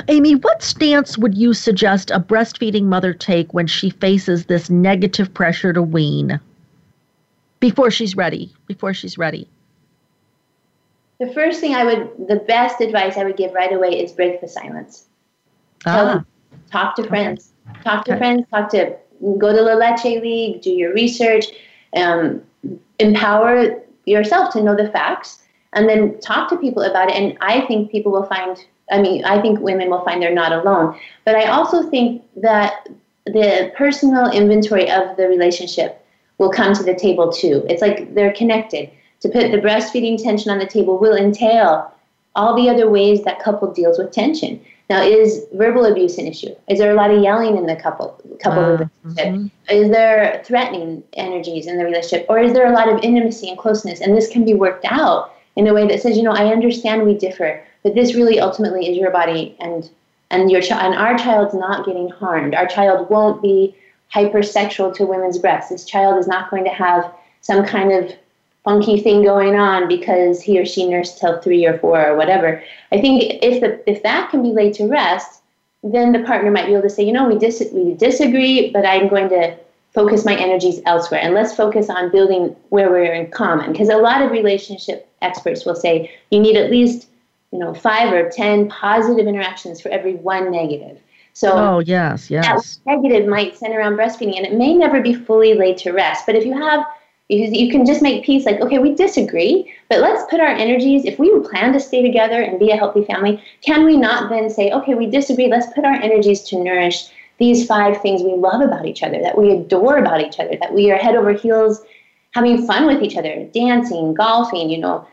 [0.08, 5.34] Amy, what stance would you suggest a breastfeeding mother take when she faces this negative
[5.34, 6.40] pressure to wean?
[7.60, 8.54] Before she's ready.
[8.68, 9.48] Before she's ready.
[11.20, 14.42] The first thing I would, the best advice I would give right away is break
[14.42, 15.06] the silence.
[15.86, 16.24] Ah.
[16.72, 17.54] talk to friends.
[17.70, 17.82] Okay.
[17.84, 18.20] Talk to okay.
[18.20, 18.46] friends.
[18.52, 18.96] Talk to,
[19.38, 21.46] go to La Leche League, do your research,
[21.96, 22.42] um,
[23.00, 25.42] empower yourself to know the facts
[25.74, 27.16] and then talk to people about it.
[27.16, 28.58] And I think people will find,
[28.92, 30.98] I mean, I think women will find they're not alone.
[31.26, 32.88] But I also think that
[33.26, 36.06] the personal inventory of the relationship
[36.38, 37.66] will come to the table too.
[37.70, 38.90] It's like they're connected.
[39.22, 41.92] To put the breastfeeding tension on the table will entail
[42.36, 44.64] all the other ways that couple deals with tension.
[44.90, 46.54] Now, is verbal abuse an issue?
[46.70, 49.34] Is there a lot of yelling in the couple couple uh, relationship?
[49.34, 49.48] Mm-hmm.
[49.70, 53.58] Is there threatening energies in the relationship, or is there a lot of intimacy and
[53.58, 54.00] closeness?
[54.00, 57.04] And this can be worked out in a way that says, you know, I understand
[57.04, 59.90] we differ, but this really ultimately is your body, and
[60.30, 62.54] and your child, and our child's not getting harmed.
[62.54, 63.76] Our child won't be
[64.14, 65.72] hypersexual to women's breasts.
[65.72, 67.12] This child is not going to have
[67.42, 68.12] some kind of
[68.66, 72.62] funky thing going on because he or she nursed till three or four or whatever.
[72.92, 75.42] I think if the if that can be laid to rest,
[75.84, 78.86] then the partner might be able to say, you know, we dis- we disagree, but
[78.86, 79.56] I'm going to
[79.94, 83.72] focus my energies elsewhere and let's focus on building where we're in common.
[83.72, 87.08] Because a lot of relationship experts will say you need at least
[87.52, 91.00] you know five or ten positive interactions for every one negative.
[91.34, 92.80] So oh yes yes.
[92.86, 96.26] that negative might center around breastfeeding and it may never be fully laid to rest.
[96.26, 96.84] But if you have
[97.28, 101.18] you can just make peace like okay we disagree but let's put our energies if
[101.18, 104.72] we plan to stay together and be a healthy family can we not then say
[104.72, 108.86] okay we disagree let's put our energies to nourish these five things we love about
[108.86, 111.82] each other, that we adore about each other, that we are head over heels
[112.32, 115.08] having fun with each other, dancing, golfing, you know,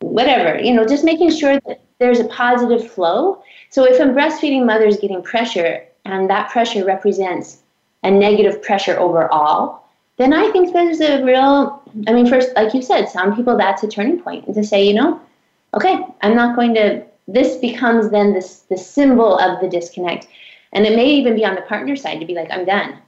[0.00, 3.42] whatever, you know, just making sure that there's a positive flow.
[3.70, 7.58] So if a breastfeeding mother is getting pressure and that pressure represents
[8.02, 9.83] a negative pressure overall,
[10.16, 13.82] then I think there's a real, I mean, first, like you said, some people that's
[13.82, 15.20] a turning point and to say, you know,
[15.74, 20.28] okay, I'm not going to, this becomes then this, the symbol of the disconnect.
[20.72, 22.98] And it may even be on the partner side to be like, I'm done,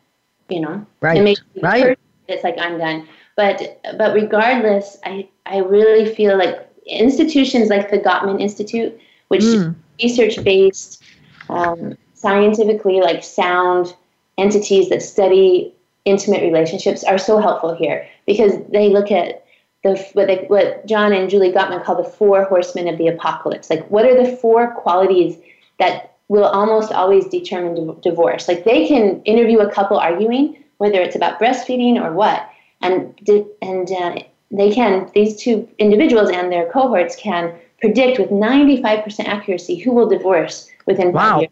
[0.48, 0.84] you know?
[1.00, 1.18] Right.
[1.18, 1.98] It may be right.
[2.28, 3.06] It's like, I'm done.
[3.36, 8.98] But, but regardless, I, I really feel like institutions like the Gottman Institute,
[9.28, 9.74] which mm.
[10.02, 11.04] research based,
[11.48, 13.94] um, scientifically like sound
[14.38, 15.72] entities that study
[16.06, 19.44] intimate relationships are so helpful here because they look at
[19.82, 23.68] the what, they, what John and Julie Gottman call the four horsemen of the apocalypse.
[23.68, 25.36] Like, what are the four qualities
[25.78, 28.48] that will almost always determine divorce.
[28.48, 32.48] Like they can interview a couple arguing, whether it's about breastfeeding or what,
[32.80, 33.18] and
[33.62, 34.16] and uh,
[34.50, 40.08] they can these two individuals and their cohorts can predict with 95% accuracy who will
[40.08, 41.32] divorce within wow.
[41.32, 41.50] five years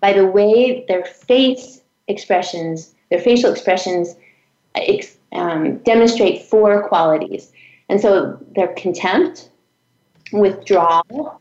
[0.00, 4.14] by the way their face expressions, their facial expressions
[4.74, 7.52] ex, um, demonstrate four qualities.
[7.88, 9.50] And so their contempt,
[10.32, 11.40] withdrawal,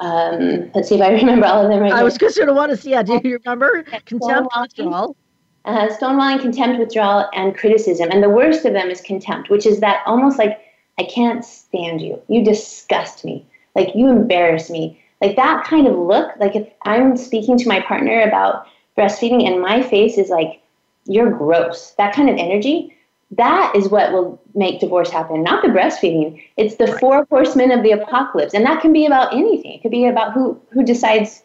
[0.00, 2.54] um, let's see if I remember all of them right I was just going to
[2.54, 2.90] want to see.
[2.90, 3.82] Yeah, do you remember?
[4.04, 5.16] Contempt, withdrawal.
[5.64, 8.08] Uh, stonewalling, contempt, withdrawal, and criticism.
[8.10, 10.60] And the worst of them is contempt, which is that almost like,
[10.98, 12.22] I can't stand you.
[12.28, 13.44] You disgust me.
[13.74, 15.02] Like, you embarrass me.
[15.20, 18.66] Like, that kind of look, like if I'm speaking to my partner about
[18.96, 20.62] breastfeeding and my face is like,
[21.06, 22.96] you're gross, that kind of energy,
[23.32, 26.42] that is what will make divorce happen, not the breastfeeding.
[26.56, 28.54] It's the four horsemen of the apocalypse.
[28.54, 29.72] And that can be about anything.
[29.72, 31.42] It could be about who, who decides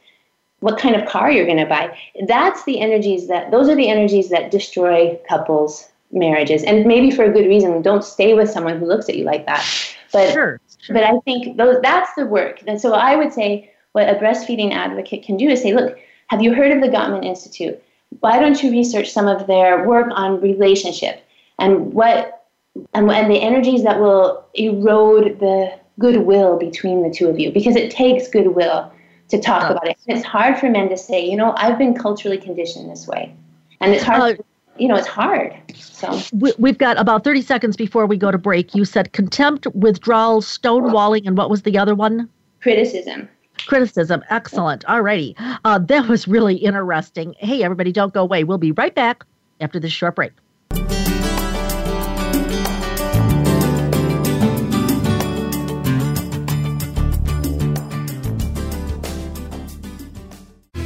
[0.60, 1.98] what kind of car you're going to buy.
[2.28, 6.64] That's the energies that, those are the energies that destroy couples' marriages.
[6.64, 7.82] And maybe for a good reason.
[7.82, 9.66] Don't stay with someone who looks at you like that.
[10.14, 10.94] But, sure, sure.
[10.94, 12.62] but I think those, that's the work.
[12.68, 15.98] And so I would say what a breastfeeding advocate can do is say, look,
[16.28, 17.82] have you heard of the Gottman Institute?
[18.20, 21.24] Why don't you research some of their work on relationship?
[21.62, 22.48] and what
[22.94, 27.76] and, and the energies that will erode the goodwill between the two of you because
[27.76, 28.92] it takes goodwill
[29.30, 29.98] to talk about it.
[30.08, 33.34] And it's hard for men to say, you know, I've been culturally conditioned this way.
[33.80, 34.44] And it's hard, uh,
[34.78, 35.56] you know, it's hard.
[35.76, 36.20] So
[36.58, 38.74] we've got about 30 seconds before we go to break.
[38.74, 42.30] You said contempt, withdrawal, stonewalling, and what was the other one?
[42.62, 43.30] Criticism.
[43.66, 44.24] Criticism.
[44.30, 44.86] Excellent.
[44.86, 45.36] All righty.
[45.64, 47.36] Uh, that was really interesting.
[47.38, 48.44] Hey, everybody, don't go away.
[48.44, 49.24] We'll be right back
[49.60, 50.32] after this short break.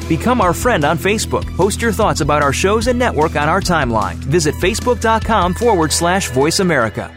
[0.08, 1.46] Become our friend on Facebook.
[1.58, 4.16] Post your thoughts about our shows and network on our timeline.
[4.16, 7.12] Visit facebook.com forward slash voice America.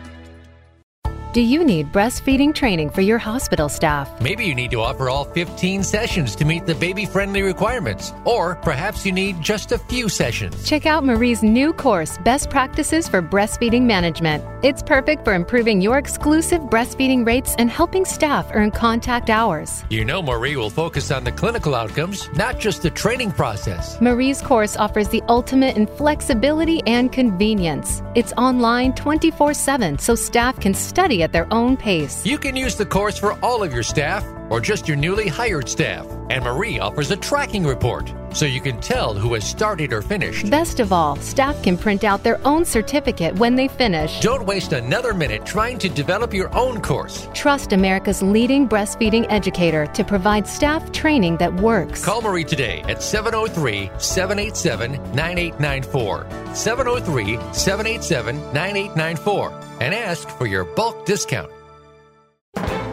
[1.34, 4.08] Do you need breastfeeding training for your hospital staff?
[4.18, 8.54] Maybe you need to offer all 15 sessions to meet the baby friendly requirements, or
[8.54, 10.66] perhaps you need just a few sessions.
[10.66, 14.42] Check out Marie's new course, Best Practices for Breastfeeding Management.
[14.64, 19.84] It's perfect for improving your exclusive breastfeeding rates and helping staff earn contact hours.
[19.90, 24.00] You know, Marie will focus on the clinical outcomes, not just the training process.
[24.00, 28.02] Marie's course offers the ultimate in flexibility and convenience.
[28.14, 32.24] It's online 24 7 so staff can study at their own pace.
[32.24, 35.68] You can use the course for all of your staff or just your newly hired
[35.68, 36.06] staff.
[36.30, 40.50] And Marie offers a tracking report so you can tell who has started or finished.
[40.50, 44.20] Best of all, staff can print out their own certificate when they finish.
[44.20, 47.28] Don't waste another minute trying to develop your own course.
[47.34, 52.04] Trust America's leading breastfeeding educator to provide staff training that works.
[52.04, 56.26] Call Marie today at 703 787 9894.
[56.54, 61.50] 703 787 9894 and ask for your bulk discount.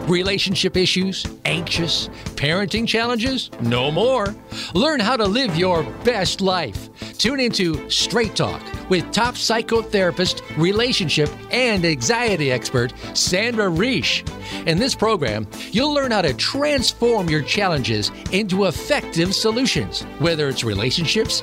[0.06, 1.26] Relationship issues?
[1.44, 2.08] Anxious?
[2.36, 3.50] Parenting challenges?
[3.60, 4.36] No more.
[4.72, 6.88] Learn how to live your best life.
[7.18, 14.22] Tune into Straight Talk with top psychotherapist, relationship, and anxiety expert Sandra Reish.
[14.68, 20.62] In this program, you'll learn how to transform your challenges into effective solutions, whether it's
[20.62, 21.42] relationships,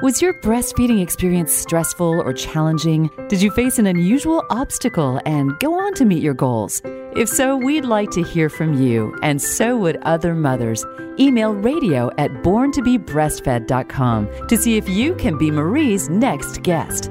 [0.00, 3.10] Was your breastfeeding experience stressful or challenging?
[3.26, 6.80] Did you face an unusual obstacle and go on to meet your goals?
[7.16, 10.86] If so, we'd like to hear from you, and so would other mothers.
[11.18, 17.10] Email radio at borntobebreastfed.com to see if you can be Marie's next guest.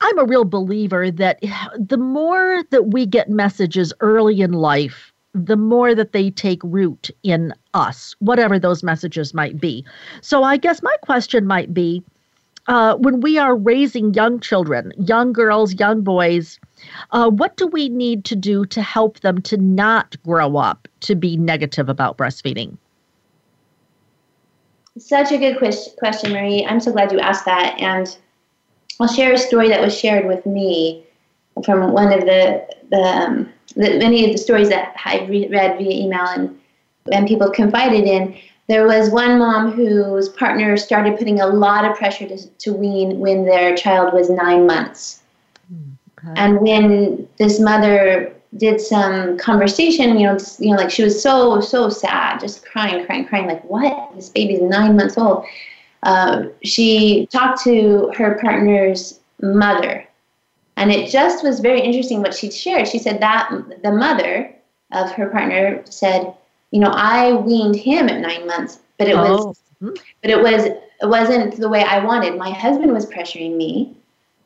[0.00, 1.42] I'm a real believer that
[1.78, 7.10] the more that we get messages early in life, the more that they take root
[7.22, 9.84] in us, whatever those messages might be.
[10.22, 12.02] So I guess my question might be
[12.66, 16.58] uh, when we are raising young children, young girls, young boys,
[17.10, 21.14] uh, what do we need to do to help them to not grow up to
[21.14, 22.76] be negative about breastfeeding?
[24.98, 25.58] Such a good
[25.98, 26.66] question, Marie.
[26.66, 27.78] I'm so glad you asked that.
[27.80, 28.16] And
[29.00, 31.04] I'll share a story that was shared with me
[31.64, 35.78] from one of the, the, um, the many of the stories that I've re- read
[35.78, 36.58] via email and,
[37.12, 38.36] and people confided in.
[38.68, 43.18] There was one mom whose partner started putting a lot of pressure to, to wean
[43.18, 45.22] when their child was nine months.
[46.18, 46.32] Okay.
[46.36, 51.60] And when this mother did some conversation, you know, you know, like she was so
[51.60, 54.12] so sad, just crying, crying, crying, like what?
[54.14, 55.44] This baby's nine months old.
[56.02, 60.06] Uh, she talked to her partner's mother.
[60.76, 62.88] And it just was very interesting what she shared.
[62.88, 63.50] She said that
[63.82, 64.54] the mother
[64.92, 66.34] of her partner said,
[66.70, 69.46] you know, I weaned him at nine months, but it oh.
[69.46, 72.36] was but it was it wasn't the way I wanted.
[72.36, 73.96] My husband was pressuring me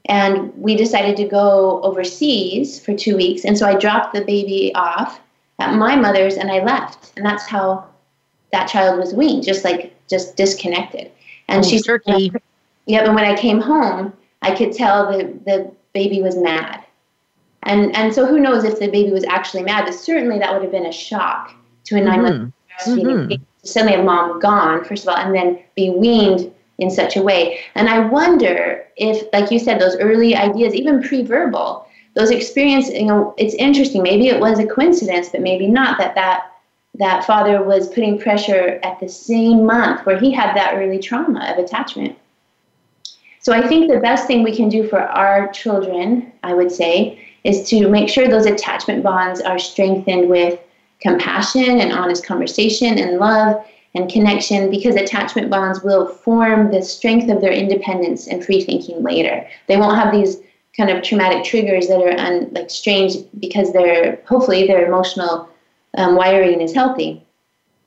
[0.07, 3.44] and we decided to go overseas for two weeks.
[3.44, 5.20] And so I dropped the baby off
[5.59, 7.12] at my mother's and I left.
[7.16, 7.86] And that's how
[8.52, 11.11] that child was weaned, just like just disconnected.
[11.49, 12.32] And oh, she turkey.
[12.86, 16.84] Yeah, but when I came home, I could tell the the baby was mad.
[17.62, 20.62] And and so who knows if the baby was actually mad, but certainly that would
[20.62, 22.53] have been a shock to a nine month
[22.86, 23.01] mm-hmm.
[23.01, 23.42] mm-hmm.
[23.62, 27.61] Suddenly a mom gone, first of all, and then be weaned in such a way.
[27.74, 33.07] And I wonder if, like you said, those early ideas, even pre-verbal, those experiences, you
[33.07, 34.03] know, it's interesting.
[34.03, 36.53] Maybe it was a coincidence, but maybe not that that
[36.95, 41.53] that father was putting pressure at the same month where he had that early trauma
[41.53, 42.16] of attachment.
[43.40, 47.20] So I think the best thing we can do for our children, I would say,
[47.42, 50.59] is to make sure those attachment bonds are strengthened with
[51.01, 53.62] compassion and honest conversation and love
[53.95, 59.03] and connection because attachment bonds will form the strength of their independence and free thinking
[59.03, 59.47] later.
[59.68, 60.38] They won't have these
[60.76, 65.49] kind of traumatic triggers that are un, like strange because they're hopefully their emotional
[65.97, 67.24] um, wiring is healthy.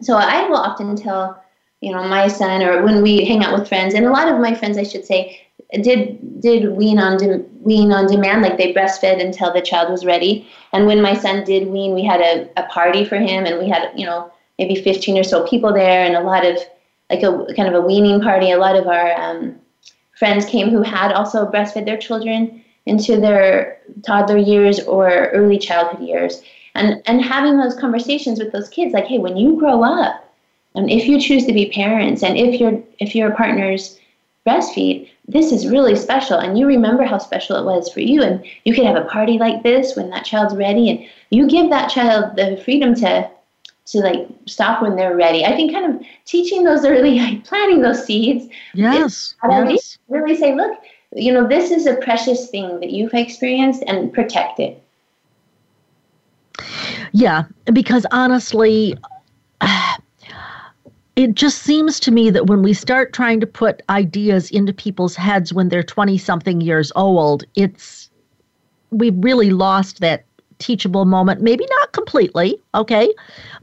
[0.01, 1.43] So I will often tell,
[1.81, 4.39] you know, my son or when we hang out with friends, and a lot of
[4.39, 5.41] my friends, I should say,
[5.81, 10.05] did did wean on de- wean on demand, like they breastfed until the child was
[10.05, 10.47] ready.
[10.71, 13.67] And when my son did wean, we had a, a party for him, and we
[13.67, 16.57] had you know maybe 15 or so people there, and a lot of
[17.09, 18.51] like a kind of a weaning party.
[18.51, 19.59] A lot of our um,
[20.17, 26.07] friends came who had also breastfed their children into their toddler years or early childhood
[26.07, 26.41] years,
[26.77, 30.23] and and having those conversations with those kids, like, hey, when you grow up,
[30.75, 33.99] and if you choose to be parents, and if your if your partners
[34.47, 36.39] breastfeed, this is really special.
[36.39, 38.23] And you remember how special it was for you.
[38.23, 40.89] And you could have a party like this when that child's ready.
[40.89, 43.29] And you give that child the freedom to
[43.87, 45.45] to like stop when they're ready.
[45.45, 48.47] I think kind of teaching those early, like planting those seeds.
[48.73, 49.35] Yes.
[49.43, 49.97] yes.
[50.07, 50.77] Really say, look,
[51.13, 54.81] you know, this is a precious thing that you've experienced and protect it.
[57.17, 58.95] Yeah, because honestly,
[61.15, 65.15] it just seems to me that when we start trying to put ideas into people's
[65.15, 68.11] heads when they're 20 something years old, it's
[68.91, 70.25] we've really lost that
[70.59, 71.41] teachable moment.
[71.41, 73.13] Maybe not completely, okay?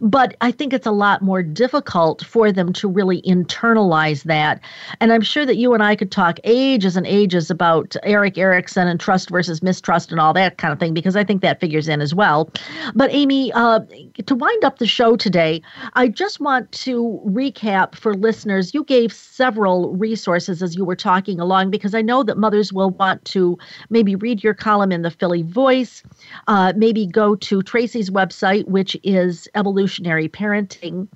[0.00, 4.60] But I think it's a lot more difficult for them to really internalize that.
[5.00, 8.88] And I'm sure that you and I could talk ages and ages about Erik Erikson
[8.88, 11.88] and trust versus mistrust and all that kind of thing, because I think that figures
[11.88, 12.50] in as well.
[12.94, 13.80] But Amy, uh,
[14.26, 15.62] to wind up the show today,
[15.94, 18.74] I just want to recap for listeners.
[18.74, 22.90] You gave several resources as you were talking along, because I know that mothers will
[22.90, 23.58] want to
[23.90, 26.02] maybe read your column in the Philly Voice,
[26.48, 31.08] uh, maybe go to Tracy's website, which is Evolutionary Parenting.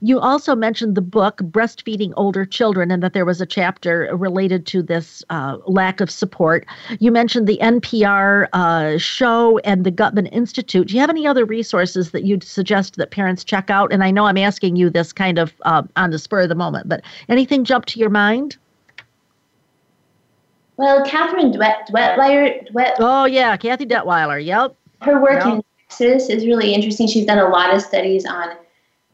[0.00, 4.66] You also mentioned the book Breastfeeding Older Children and that there was a chapter related
[4.66, 6.66] to this uh, lack of support.
[6.98, 10.88] You mentioned the NPR uh, show and the Gottman Institute.
[10.88, 13.92] Do you have any other resources that you'd suggest that parents check out?
[13.92, 16.56] And I know I'm asking you this kind of uh, on the spur of the
[16.56, 18.56] moment, but anything jump to your mind?
[20.78, 22.68] Well, Katherine Dwet, Dwetweiler.
[22.72, 24.44] Dwet, oh, yeah, Kathy Dettwyler.
[24.44, 27.06] Yep her work in Texas is really interesting.
[27.06, 28.56] She's done a lot of studies on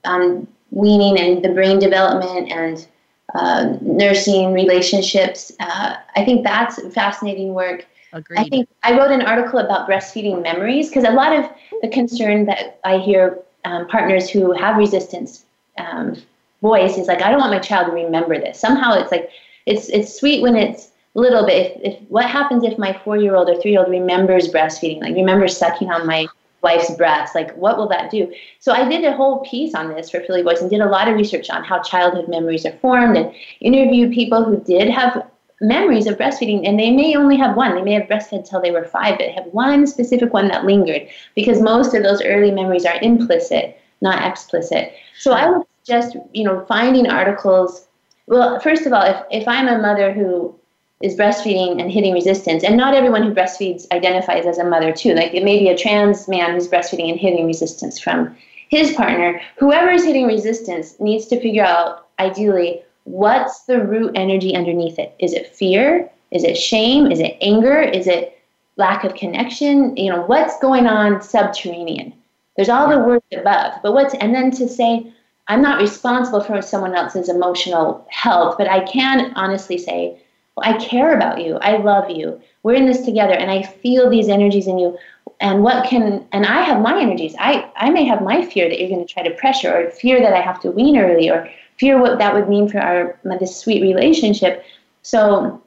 [0.05, 2.87] on weaning and the brain development and
[3.35, 5.53] uh, nursing relationships.
[5.61, 7.87] Uh, I think that's fascinating work.
[8.13, 8.39] Agreed.
[8.39, 11.51] I think I wrote an article about breastfeeding memories because a lot of
[11.83, 15.45] the concern that I hear um, partners who have resistance
[15.77, 16.17] um,
[16.63, 18.59] voice is like, I don't want my child to remember this.
[18.59, 19.31] Somehow it's like,
[19.67, 21.81] it's it's sweet when it's little bit.
[21.83, 25.01] If, if what happens if my four year old or three year old remembers breastfeeding,
[25.01, 26.27] like remembers sucking on my
[26.63, 28.33] wife's breasts, like what will that do?
[28.59, 31.09] So I did a whole piece on this for Philly Voice and did a lot
[31.09, 35.25] of research on how childhood memories are formed and interviewed people who did have
[35.61, 38.71] memories of breastfeeding and they may only have one they may have breastfed till they
[38.71, 42.85] were five but have one specific one that lingered because most of those early memories
[42.85, 47.89] are implicit not explicit so i would just you know finding articles
[48.29, 50.55] well first of all if, if i'm a mother who
[51.03, 52.65] is breastfeeding and hitting resistance.
[52.65, 55.15] And not everyone who breastfeeds identifies as a mother, too.
[55.15, 58.37] Like it may be a trans man who's breastfeeding and hitting resistance from
[58.69, 59.41] his partner.
[59.59, 65.15] Whoever is hitting resistance needs to figure out, ideally, what's the root energy underneath it.
[65.19, 66.11] Is it fear?
[66.31, 67.11] Is it shame?
[67.11, 67.81] Is it anger?
[67.81, 68.39] Is it
[68.77, 69.97] lack of connection?
[69.97, 72.13] You know, what's going on subterranean?
[72.57, 75.13] There's all the words above, but what's, and then to say,
[75.47, 80.21] I'm not responsible for someone else's emotional health, but I can honestly say,
[80.63, 81.57] I care about you.
[81.57, 82.41] I love you.
[82.63, 84.99] We're in this together and I feel these energies in you.
[85.41, 87.35] And what can and I have my energies.
[87.39, 90.21] I, I may have my fear that you're going to try to pressure or fear
[90.21, 91.49] that I have to wean early or
[91.79, 94.65] fear what that would mean for our this sweet relationship.
[95.03, 95.63] So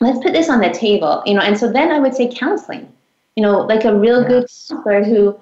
[0.00, 2.92] let's put this on the table, you know, and so then I would say counseling.
[3.34, 4.28] You know, like a real yes.
[4.28, 5.38] good counselor who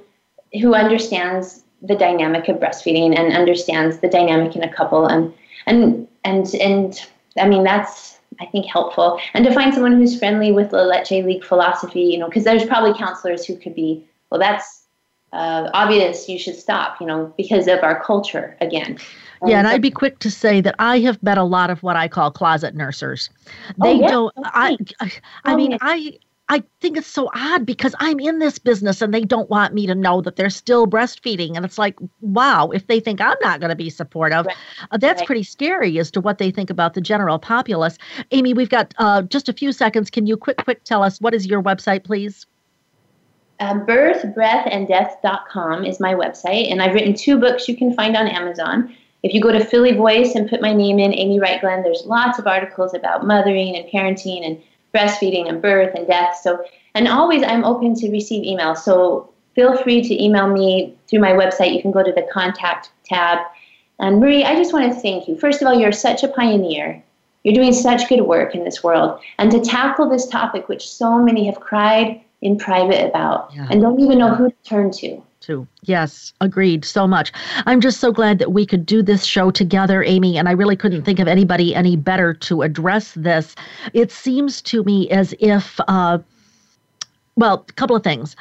[0.61, 5.33] who understands the dynamic of breastfeeding and understands the dynamic in a couple and
[5.67, 7.07] and and and
[7.39, 9.21] I mean that's I think helpful.
[9.35, 12.65] And to find someone who's friendly with the Leche League philosophy, you know, because there's
[12.65, 14.85] probably counselors who could be, well, that's
[15.33, 18.99] uh, obvious, you should stop, you know, because of our culture again.
[19.43, 21.83] Um, yeah, and I'd be quick to say that I have met a lot of
[21.83, 23.31] what I call closet nursers.
[23.83, 24.09] They oh, yeah?
[24.09, 24.33] don't.
[24.45, 25.13] I, I,
[25.45, 25.77] I oh, mean.
[25.81, 26.19] I
[26.51, 29.87] I think it's so odd because I'm in this business and they don't want me
[29.87, 31.57] to know that they're still breastfeeding.
[31.57, 34.57] And it's like, wow, if they think I'm not going to be supportive, right.
[34.91, 35.27] uh, that's right.
[35.27, 37.97] pretty scary as to what they think about the general populace.
[38.31, 40.11] Amy, we've got uh, just a few seconds.
[40.11, 42.45] Can you quick, quick tell us what is your website, please?
[43.61, 48.93] Uh, birthbreathanddeath.com is my website, and I've written two books you can find on Amazon.
[49.23, 52.03] If you go to Philly Voice and put my name in, Amy Wright Glenn, there's
[52.05, 54.61] lots of articles about mothering and parenting and
[54.95, 56.39] breastfeeding and birth and death.
[56.43, 56.65] So,
[56.95, 58.79] and always I'm open to receive emails.
[58.79, 61.75] So feel free to email me through my website.
[61.75, 63.39] You can go to the contact tab.
[63.99, 65.37] And Marie, I just want to thank you.
[65.39, 67.03] First of all, you're such a pioneer
[67.43, 69.21] You're doing such good work in this world.
[69.39, 73.67] And to tackle this topic, which so many have cried in private about yeah.
[73.71, 75.23] and don't even know who to turn to.
[75.47, 75.67] To.
[75.83, 77.33] Yes, agreed so much.
[77.67, 80.77] I'm just so glad that we could do this show together, Amy, and I really
[80.77, 83.55] couldn't think of anybody any better to address this.
[83.93, 86.19] It seems to me as if, uh,
[87.37, 88.37] well, a couple of things.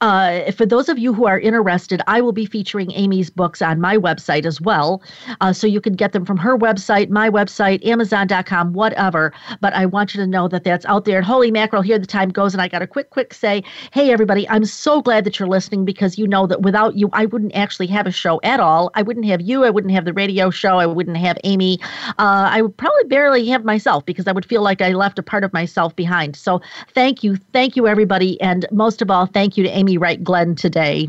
[0.00, 3.80] Uh, for those of you who are interested, I will be featuring Amy's books on
[3.80, 5.02] my website as well.
[5.42, 9.32] Uh, so you can get them from her website, my website, Amazon.com, whatever.
[9.60, 11.18] But I want you to know that that's out there.
[11.18, 12.54] And holy mackerel, here the time goes.
[12.54, 15.84] And I got a quick, quick say, hey, everybody, I'm so glad that you're listening
[15.84, 18.90] because you know that without you, I wouldn't actually have a show at all.
[18.94, 19.64] I wouldn't have you.
[19.64, 20.78] I wouldn't have the radio show.
[20.78, 21.78] I wouldn't have Amy.
[22.18, 25.22] Uh, I would probably barely have myself because I would feel like I left a
[25.22, 26.36] part of myself behind.
[26.36, 26.62] So
[26.94, 27.36] thank you.
[27.52, 28.40] Thank you, everybody.
[28.40, 31.08] And most of all, thank you to Amy Wright Glenn today.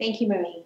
[0.00, 0.62] Thank you, Marie.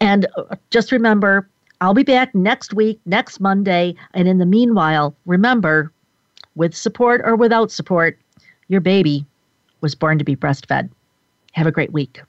[0.00, 1.48] And uh, just remember,
[1.80, 3.94] I'll be back next week, next Monday.
[4.14, 5.92] And in the meanwhile, remember,
[6.54, 8.18] with support or without support,
[8.68, 9.24] your baby
[9.80, 10.90] was born to be breastfed.
[11.52, 12.20] Have a great week.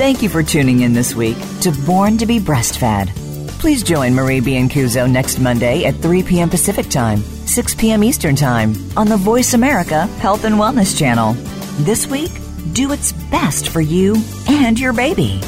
[0.00, 3.14] Thank you for tuning in this week to Born to be Breastfed.
[3.58, 6.48] Please join Marie Biancuzzo next Monday at 3 p.m.
[6.48, 8.04] Pacific Time, 6 p.m.
[8.04, 11.32] Eastern Time on the Voice America Health and Wellness Channel.
[11.80, 12.30] This week,
[12.74, 14.14] do its best for you
[14.46, 15.40] and your baby.